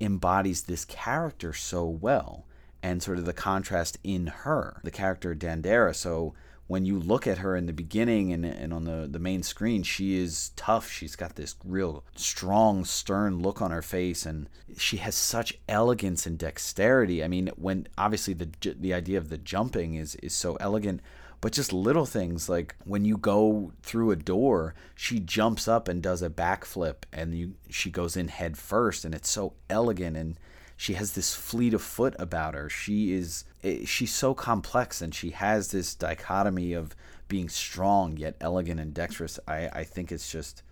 embodies 0.00 0.62
this 0.62 0.84
character 0.84 1.52
so 1.52 1.84
well 1.86 2.44
and 2.82 3.02
sort 3.02 3.18
of 3.18 3.24
the 3.24 3.32
contrast 3.32 3.98
in 4.02 4.26
her, 4.26 4.80
the 4.82 4.90
character 4.90 5.34
Dandara. 5.34 5.94
So 5.94 6.34
when 6.72 6.86
you 6.86 6.98
look 6.98 7.26
at 7.26 7.36
her 7.36 7.54
in 7.54 7.66
the 7.66 7.72
beginning 7.74 8.32
and, 8.32 8.46
and 8.46 8.72
on 8.72 8.84
the, 8.84 9.06
the 9.06 9.18
main 9.18 9.42
screen, 9.42 9.82
she 9.82 10.16
is 10.16 10.52
tough. 10.56 10.90
She's 10.90 11.16
got 11.16 11.36
this 11.36 11.54
real 11.62 12.02
strong, 12.16 12.86
stern 12.86 13.42
look 13.42 13.60
on 13.60 13.70
her 13.70 13.82
face, 13.82 14.24
and 14.24 14.48
she 14.78 14.96
has 14.96 15.14
such 15.14 15.58
elegance 15.68 16.24
and 16.24 16.38
dexterity. 16.38 17.22
I 17.22 17.28
mean, 17.28 17.50
when 17.56 17.88
obviously 17.98 18.32
the 18.32 18.48
the 18.80 18.94
idea 18.94 19.18
of 19.18 19.28
the 19.28 19.36
jumping 19.36 19.96
is 19.96 20.14
is 20.22 20.32
so 20.32 20.56
elegant, 20.60 21.02
but 21.42 21.52
just 21.52 21.74
little 21.74 22.06
things 22.06 22.48
like 22.48 22.74
when 22.86 23.04
you 23.04 23.18
go 23.18 23.72
through 23.82 24.10
a 24.10 24.16
door, 24.16 24.74
she 24.94 25.20
jumps 25.20 25.68
up 25.68 25.88
and 25.88 26.02
does 26.02 26.22
a 26.22 26.30
backflip, 26.30 27.04
and 27.12 27.36
you 27.36 27.52
she 27.68 27.90
goes 27.90 28.16
in 28.16 28.28
head 28.28 28.56
first, 28.56 29.04
and 29.04 29.14
it's 29.14 29.28
so 29.28 29.52
elegant 29.68 30.16
and 30.16 30.38
she 30.82 30.94
has 30.94 31.12
this 31.12 31.32
fleet 31.32 31.74
of 31.74 31.80
foot 31.80 32.16
about 32.18 32.54
her. 32.54 32.68
She 32.68 33.12
is 33.12 33.44
eh, 33.62 33.84
she's 33.84 34.12
so 34.12 34.34
complex 34.34 35.00
and 35.00 35.14
she 35.14 35.30
has 35.30 35.70
this 35.70 35.94
dichotomy 35.94 36.72
of 36.72 36.96
being 37.28 37.48
strong 37.48 38.16
yet 38.16 38.34
elegant 38.40 38.80
and 38.80 38.92
dexterous. 38.92 39.38
I, 39.46 39.68
I 39.72 39.84
think 39.84 40.10
it's 40.10 40.28
just 40.28 40.64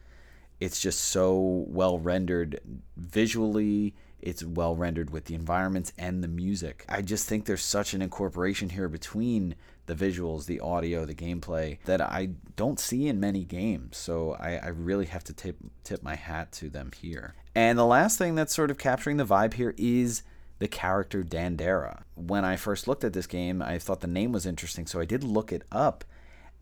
it's 0.59 0.81
just 0.81 0.99
so 1.01 1.65
well 1.69 2.01
rendered 2.01 2.59
visually. 2.97 3.95
It's 4.21 4.43
well 4.43 4.75
rendered 4.75 5.11
with 5.11 5.27
the 5.27 5.37
environments 5.37 5.93
and 5.97 6.25
the 6.25 6.29
music. 6.29 6.85
I 6.89 7.03
just 7.03 7.29
think 7.29 7.45
there's 7.45 7.63
such 7.63 7.95
an 7.95 8.03
incorporation 8.03 8.71
here 8.71 8.89
between 8.89 9.55
the 9.91 10.11
visuals, 10.11 10.47
the 10.47 10.61
audio, 10.61 11.05
the 11.05 11.15
gameplay 11.15 11.79
that 11.85 12.01
I 12.01 12.31
don't 12.57 12.79
see 12.79 13.09
in 13.09 13.19
many 13.19 13.45
games. 13.45 13.97
So 13.97 14.37
I, 14.39 14.57
I 14.57 14.69
really 14.69 15.07
have 15.07 15.25
to 15.25 15.33
tip 15.33 15.57
tip 15.83 16.03
my 16.03 16.15
hat 16.15 16.53
to 16.53 16.71
them 16.71 16.93
here. 16.97 17.35
And 17.55 17.77
the 17.77 17.87
last 17.87 18.17
thing 18.17 18.37
that's 18.37 18.55
sort 18.55 18.71
of 18.71 18.79
capturing 18.79 19.17
the 19.17 19.25
vibe 19.25 19.55
here 19.55 19.75
is 19.77 20.23
the 20.61 20.69
character 20.69 21.25
Dandara. 21.25 22.03
When 22.15 22.45
I 22.45 22.57
first 22.57 22.87
looked 22.87 23.03
at 23.03 23.13
this 23.13 23.27
game, 23.27 23.61
I 23.61 23.79
thought 23.79 24.01
the 24.01 24.07
name 24.07 24.31
was 24.31 24.47
interesting, 24.47 24.87
so 24.87 25.01
I 25.01 25.05
did 25.05 25.25
look 25.25 25.53
it 25.53 25.65
up. 25.73 26.05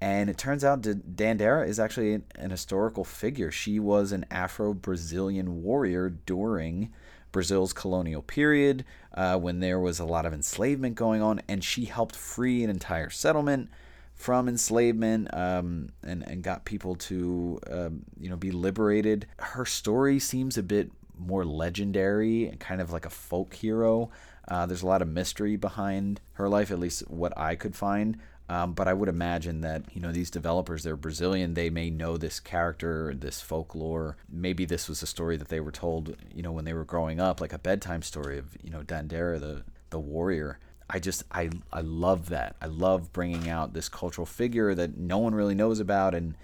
And 0.00 0.30
it 0.30 0.38
turns 0.38 0.64
out 0.64 0.82
Dandara 0.82 1.66
is 1.66 1.80
actually 1.80 2.22
an 2.36 2.50
historical 2.50 3.04
figure. 3.04 3.50
She 3.50 3.80
was 3.80 4.12
an 4.12 4.24
Afro 4.30 4.72
Brazilian 4.72 5.62
warrior 5.62 6.08
during 6.08 6.92
Brazil's 7.32 7.72
colonial 7.72 8.22
period 8.22 8.84
uh, 9.14 9.38
when 9.38 9.60
there 9.60 9.78
was 9.78 9.98
a 9.98 10.04
lot 10.04 10.26
of 10.26 10.32
enslavement 10.32 10.94
going 10.94 11.22
on, 11.22 11.40
and 11.48 11.62
she 11.62 11.86
helped 11.86 12.16
free 12.16 12.64
an 12.64 12.70
entire 12.70 13.10
settlement 13.10 13.70
from 14.14 14.48
enslavement 14.48 15.32
um, 15.32 15.90
and 16.02 16.22
and 16.26 16.42
got 16.42 16.64
people 16.64 16.96
to 16.96 17.60
um, 17.70 18.02
you 18.18 18.28
know 18.28 18.36
be 18.36 18.50
liberated. 18.50 19.26
Her 19.38 19.64
story 19.64 20.18
seems 20.18 20.58
a 20.58 20.62
bit 20.62 20.90
more 21.18 21.44
legendary 21.44 22.46
and 22.46 22.58
kind 22.60 22.80
of 22.80 22.92
like 22.92 23.06
a 23.06 23.10
folk 23.10 23.54
hero. 23.54 24.10
Uh, 24.46 24.66
there's 24.66 24.82
a 24.82 24.86
lot 24.86 25.02
of 25.02 25.08
mystery 25.08 25.56
behind 25.56 26.20
her 26.34 26.48
life, 26.48 26.70
at 26.70 26.78
least 26.78 27.00
what 27.08 27.36
I 27.36 27.54
could 27.54 27.76
find. 27.76 28.18
Um, 28.50 28.72
but 28.72 28.88
I 28.88 28.94
would 28.94 29.10
imagine 29.10 29.60
that 29.60 29.84
you 29.92 30.00
know 30.00 30.10
these 30.10 30.30
developers, 30.30 30.82
they're 30.82 30.96
Brazilian. 30.96 31.54
They 31.54 31.68
may 31.68 31.90
know 31.90 32.16
this 32.16 32.40
character, 32.40 33.12
this 33.14 33.40
folklore. 33.40 34.16
Maybe 34.30 34.64
this 34.64 34.88
was 34.88 35.02
a 35.02 35.06
story 35.06 35.36
that 35.36 35.48
they 35.48 35.60
were 35.60 35.72
told, 35.72 36.16
you 36.34 36.42
know, 36.42 36.52
when 36.52 36.64
they 36.64 36.72
were 36.72 36.84
growing 36.84 37.20
up, 37.20 37.40
like 37.40 37.52
a 37.52 37.58
bedtime 37.58 38.02
story 38.02 38.38
of 38.38 38.56
you 38.62 38.70
know 38.70 38.82
Dandara, 38.82 39.38
the 39.38 39.64
the 39.90 39.98
warrior. 39.98 40.58
I 40.90 40.98
just 40.98 41.24
I 41.30 41.50
I 41.72 41.82
love 41.82 42.30
that. 42.30 42.56
I 42.62 42.66
love 42.66 43.12
bringing 43.12 43.48
out 43.48 43.74
this 43.74 43.88
cultural 43.88 44.26
figure 44.26 44.74
that 44.74 44.96
no 44.96 45.18
one 45.18 45.34
really 45.34 45.54
knows 45.54 45.80
about 45.80 46.14
and 46.14 46.34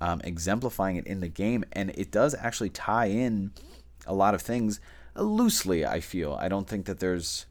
um, 0.00 0.20
exemplifying 0.24 0.96
it 0.96 1.06
in 1.06 1.20
the 1.20 1.28
game. 1.28 1.64
And 1.72 1.90
it 1.90 2.10
does 2.10 2.34
actually 2.34 2.70
tie 2.70 3.06
in 3.06 3.52
a 4.06 4.14
lot 4.14 4.34
of 4.34 4.42
things 4.42 4.80
loosely. 5.14 5.86
I 5.86 6.00
feel 6.00 6.36
I 6.40 6.48
don't 6.48 6.68
think 6.68 6.86
that 6.86 6.98
there's, 6.98 7.46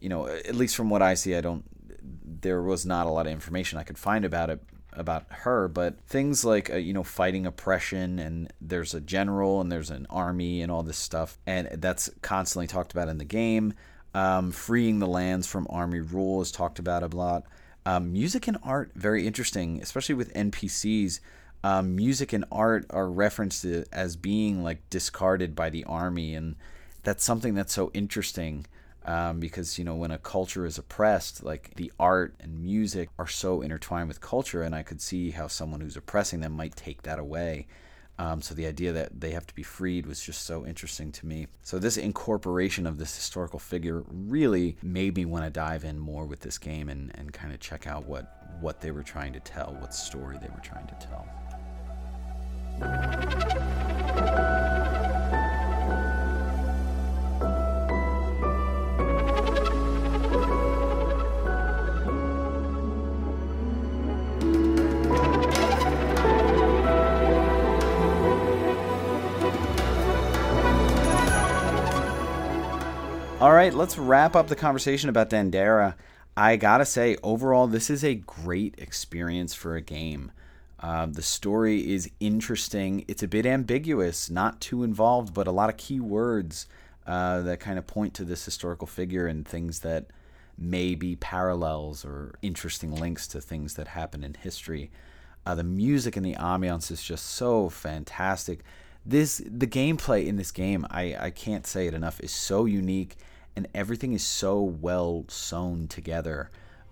you 0.00 0.08
know, 0.08 0.26
at 0.26 0.54
least 0.54 0.76
from 0.76 0.90
what 0.90 1.02
I 1.02 1.14
see, 1.14 1.34
I 1.34 1.40
don't. 1.40 1.64
There 2.04 2.62
was 2.62 2.84
not 2.84 3.06
a 3.06 3.10
lot 3.10 3.26
of 3.26 3.32
information 3.32 3.78
I 3.78 3.82
could 3.82 3.98
find 3.98 4.24
about 4.24 4.50
it 4.50 4.60
about 4.96 5.26
her, 5.30 5.68
but 5.68 6.00
things 6.06 6.44
like 6.44 6.70
uh, 6.70 6.76
you 6.76 6.92
know 6.92 7.02
fighting 7.02 7.46
oppression 7.46 8.18
and 8.18 8.52
there's 8.60 8.94
a 8.94 9.00
general 9.00 9.60
and 9.60 9.70
there's 9.70 9.90
an 9.90 10.06
army 10.10 10.62
and 10.62 10.70
all 10.70 10.82
this 10.82 10.98
stuff, 10.98 11.38
and 11.46 11.68
that's 11.74 12.10
constantly 12.22 12.66
talked 12.66 12.92
about 12.92 13.08
in 13.08 13.18
the 13.18 13.24
game. 13.24 13.74
Um, 14.14 14.52
freeing 14.52 15.00
the 15.00 15.08
lands 15.08 15.46
from 15.46 15.66
army 15.68 16.00
rule 16.00 16.40
is 16.40 16.52
talked 16.52 16.78
about 16.78 17.02
a 17.02 17.16
lot. 17.16 17.44
Um, 17.84 18.12
music 18.12 18.46
and 18.46 18.56
art, 18.62 18.92
very 18.94 19.26
interesting, 19.26 19.82
especially 19.82 20.14
with 20.14 20.32
NPCs. 20.34 21.20
Um, 21.64 21.96
music 21.96 22.32
and 22.32 22.44
art 22.52 22.86
are 22.90 23.10
referenced 23.10 23.64
as 23.64 24.16
being 24.16 24.62
like 24.62 24.88
discarded 24.90 25.54
by 25.56 25.70
the 25.70 25.84
army, 25.84 26.34
and 26.34 26.56
that's 27.02 27.24
something 27.24 27.54
that's 27.54 27.72
so 27.72 27.90
interesting 27.92 28.66
um, 29.04 29.40
because 29.40 29.78
you 29.78 29.84
know 29.84 29.94
when 29.94 30.10
a 30.10 30.18
culture 30.18 30.66
is 30.66 30.78
oppressed, 30.78 31.42
like 31.42 31.74
the 31.76 31.92
art 31.98 32.34
and 32.40 32.62
music 32.62 33.08
are 33.18 33.26
so 33.26 33.60
intertwined 33.60 34.08
with 34.08 34.20
culture, 34.20 34.62
and 34.62 34.74
I 34.74 34.82
could 34.82 35.00
see 35.00 35.30
how 35.30 35.46
someone 35.48 35.80
who's 35.80 35.96
oppressing 35.96 36.40
them 36.40 36.52
might 36.52 36.76
take 36.76 37.02
that 37.02 37.18
away. 37.18 37.66
Um, 38.16 38.40
so 38.42 38.54
the 38.54 38.66
idea 38.66 38.92
that 38.92 39.20
they 39.20 39.30
have 39.32 39.46
to 39.46 39.54
be 39.54 39.64
freed 39.64 40.06
was 40.06 40.20
just 40.20 40.44
so 40.44 40.64
interesting 40.64 41.10
to 41.12 41.26
me. 41.26 41.48
So 41.62 41.80
this 41.80 41.96
incorporation 41.96 42.86
of 42.86 42.96
this 42.96 43.14
historical 43.14 43.58
figure 43.58 44.04
really 44.08 44.76
made 44.82 45.16
me 45.16 45.24
want 45.24 45.44
to 45.44 45.50
dive 45.50 45.84
in 45.84 45.98
more 45.98 46.24
with 46.24 46.40
this 46.40 46.56
game 46.56 46.88
and, 46.88 47.10
and 47.16 47.32
kind 47.32 47.52
of 47.52 47.58
check 47.58 47.86
out 47.88 48.06
what 48.06 48.30
what 48.60 48.80
they 48.80 48.92
were 48.92 49.02
trying 49.02 49.32
to 49.32 49.40
tell, 49.40 49.76
what 49.80 49.92
story 49.92 50.38
they 50.40 50.48
were 50.48 50.62
trying 50.62 50.86
to 50.86 50.94
tell. 51.00 51.26
Right, 73.64 73.72
let's 73.72 73.96
wrap 73.96 74.36
up 74.36 74.48
the 74.48 74.56
conversation 74.56 75.08
about 75.08 75.30
Dandara. 75.30 75.94
I 76.36 76.56
gotta 76.56 76.84
say, 76.84 77.16
overall, 77.22 77.66
this 77.66 77.88
is 77.88 78.04
a 78.04 78.14
great 78.14 78.74
experience 78.76 79.54
for 79.54 79.74
a 79.74 79.80
game. 79.80 80.32
Uh, 80.80 81.06
the 81.06 81.22
story 81.22 81.90
is 81.90 82.10
interesting. 82.20 83.06
It's 83.08 83.22
a 83.22 83.28
bit 83.28 83.46
ambiguous, 83.46 84.28
not 84.28 84.60
too 84.60 84.82
involved, 84.82 85.32
but 85.32 85.46
a 85.46 85.50
lot 85.50 85.70
of 85.70 85.78
key 85.78 85.98
words 85.98 86.66
uh, 87.06 87.40
that 87.40 87.58
kind 87.58 87.78
of 87.78 87.86
point 87.86 88.12
to 88.14 88.24
this 88.24 88.44
historical 88.44 88.86
figure 88.86 89.26
and 89.26 89.48
things 89.48 89.78
that 89.78 90.08
may 90.58 90.94
be 90.94 91.16
parallels 91.16 92.04
or 92.04 92.34
interesting 92.42 92.94
links 92.94 93.26
to 93.28 93.40
things 93.40 93.76
that 93.76 93.88
happen 93.88 94.22
in 94.22 94.34
history. 94.34 94.90
Uh, 95.46 95.54
the 95.54 95.64
music 95.64 96.18
and 96.18 96.26
the 96.26 96.34
ambiance 96.34 96.90
is 96.90 97.02
just 97.02 97.24
so 97.24 97.70
fantastic. 97.70 98.60
This 99.06 99.38
the 99.38 99.66
gameplay 99.66 100.26
in 100.26 100.36
this 100.36 100.50
game, 100.50 100.86
I, 100.90 101.16
I 101.18 101.30
can't 101.30 101.66
say 101.66 101.86
it 101.86 101.94
enough, 101.94 102.20
is 102.20 102.30
so 102.30 102.66
unique 102.66 103.16
and 103.56 103.68
everything 103.74 104.12
is 104.12 104.24
so 104.24 104.62
well 104.62 105.24
sewn 105.28 105.86
together 105.88 106.50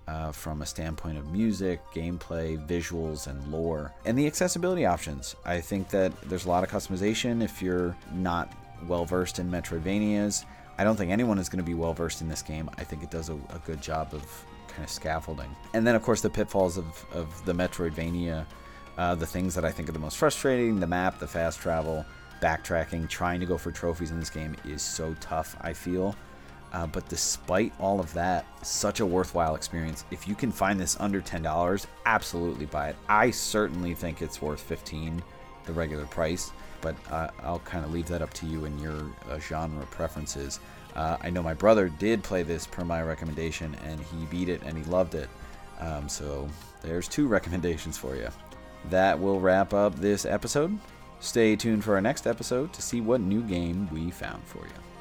uh, 0.08 0.32
from 0.32 0.62
a 0.62 0.66
standpoint 0.66 1.18
of 1.18 1.30
music, 1.30 1.80
gameplay, 1.94 2.58
visuals, 2.66 3.26
and 3.26 3.46
lore. 3.48 3.92
And 4.04 4.18
the 4.18 4.26
accessibility 4.26 4.84
options. 4.84 5.36
I 5.44 5.60
think 5.60 5.88
that 5.90 6.12
there's 6.22 6.46
a 6.46 6.48
lot 6.48 6.64
of 6.64 6.70
customization 6.70 7.42
if 7.42 7.62
you're 7.62 7.96
not 8.12 8.52
well 8.86 9.04
versed 9.04 9.38
in 9.38 9.50
Metroidvanias. 9.50 10.44
I 10.78 10.84
don't 10.84 10.96
think 10.96 11.12
anyone 11.12 11.38
is 11.38 11.48
going 11.48 11.64
to 11.64 11.68
be 11.68 11.74
well 11.74 11.94
versed 11.94 12.20
in 12.20 12.28
this 12.28 12.42
game. 12.42 12.68
I 12.78 12.84
think 12.84 13.02
it 13.02 13.10
does 13.10 13.28
a, 13.28 13.34
a, 13.34 13.60
good 13.64 13.80
job 13.80 14.08
of 14.12 14.44
kind 14.68 14.82
of 14.82 14.90
scaffolding. 14.90 15.54
And 15.74 15.86
then, 15.86 15.94
of 15.94 16.02
course, 16.02 16.22
the 16.22 16.30
pitfalls 16.30 16.78
of, 16.78 17.06
of 17.12 17.44
the 17.44 17.52
Metroidvania, 17.52 18.46
uh, 18.98 19.14
the 19.14 19.26
things 19.26 19.54
that 19.54 19.64
I 19.64 19.70
think 19.70 19.88
are 19.88 19.92
the 19.92 19.98
most 19.98 20.16
frustrating 20.16 20.80
the 20.80 20.86
map, 20.86 21.18
the 21.18 21.28
fast 21.28 21.60
travel, 21.60 22.04
backtracking, 22.40 23.08
trying 23.08 23.38
to 23.40 23.46
go 23.46 23.56
for 23.56 23.70
trophies 23.70 24.10
in 24.10 24.18
this 24.18 24.30
game 24.30 24.56
is 24.64 24.82
so 24.82 25.14
tough, 25.20 25.56
I 25.60 25.72
feel. 25.72 26.16
Uh, 26.72 26.86
but 26.86 27.06
despite 27.08 27.72
all 27.78 28.00
of 28.00 28.12
that, 28.14 28.46
such 28.66 29.00
a 29.00 29.06
worthwhile 29.06 29.54
experience. 29.54 30.04
If 30.10 30.26
you 30.26 30.34
can 30.34 30.50
find 30.50 30.80
this 30.80 30.96
under 30.98 31.20
$10, 31.20 31.86
absolutely 32.06 32.66
buy 32.66 32.88
it. 32.88 32.96
I 33.08 33.30
certainly 33.30 33.94
think 33.94 34.22
it's 34.22 34.40
worth 34.40 34.60
15 34.60 35.22
the 35.64 35.72
regular 35.72 36.06
price, 36.06 36.50
but 36.80 36.96
uh, 37.10 37.28
I'll 37.42 37.60
kind 37.60 37.84
of 37.84 37.92
leave 37.92 38.08
that 38.08 38.22
up 38.22 38.32
to 38.34 38.46
you 38.46 38.64
and 38.64 38.80
your 38.80 39.12
uh, 39.30 39.38
genre 39.38 39.84
preferences. 39.86 40.60
Uh, 40.94 41.16
I 41.20 41.30
know 41.30 41.42
my 41.42 41.54
brother 41.54 41.88
did 41.88 42.22
play 42.22 42.42
this 42.42 42.66
per 42.66 42.84
my 42.84 43.02
recommendation, 43.02 43.76
and 43.86 44.00
he 44.00 44.26
beat 44.26 44.48
it 44.48 44.62
and 44.64 44.76
he 44.76 44.84
loved 44.84 45.14
it. 45.14 45.28
Um, 45.78 46.08
so 46.08 46.48
there's 46.82 47.08
two 47.08 47.28
recommendations 47.36 47.96
for 47.96 48.16
you. 48.16 48.28
That 48.90 49.18
will 49.18 49.40
wrap 49.40 49.72
up 49.72 49.94
this 49.96 50.24
episode. 50.24 50.78
Stay 51.20 51.54
tuned 51.54 51.84
for 51.84 51.94
our 51.94 52.00
next 52.00 52.26
episode 52.26 52.72
to 52.72 52.82
see 52.82 53.00
what 53.00 53.20
new 53.20 53.42
game 53.42 53.88
we 53.92 54.10
found 54.10 54.42
for 54.44 54.64
you. 54.64 54.91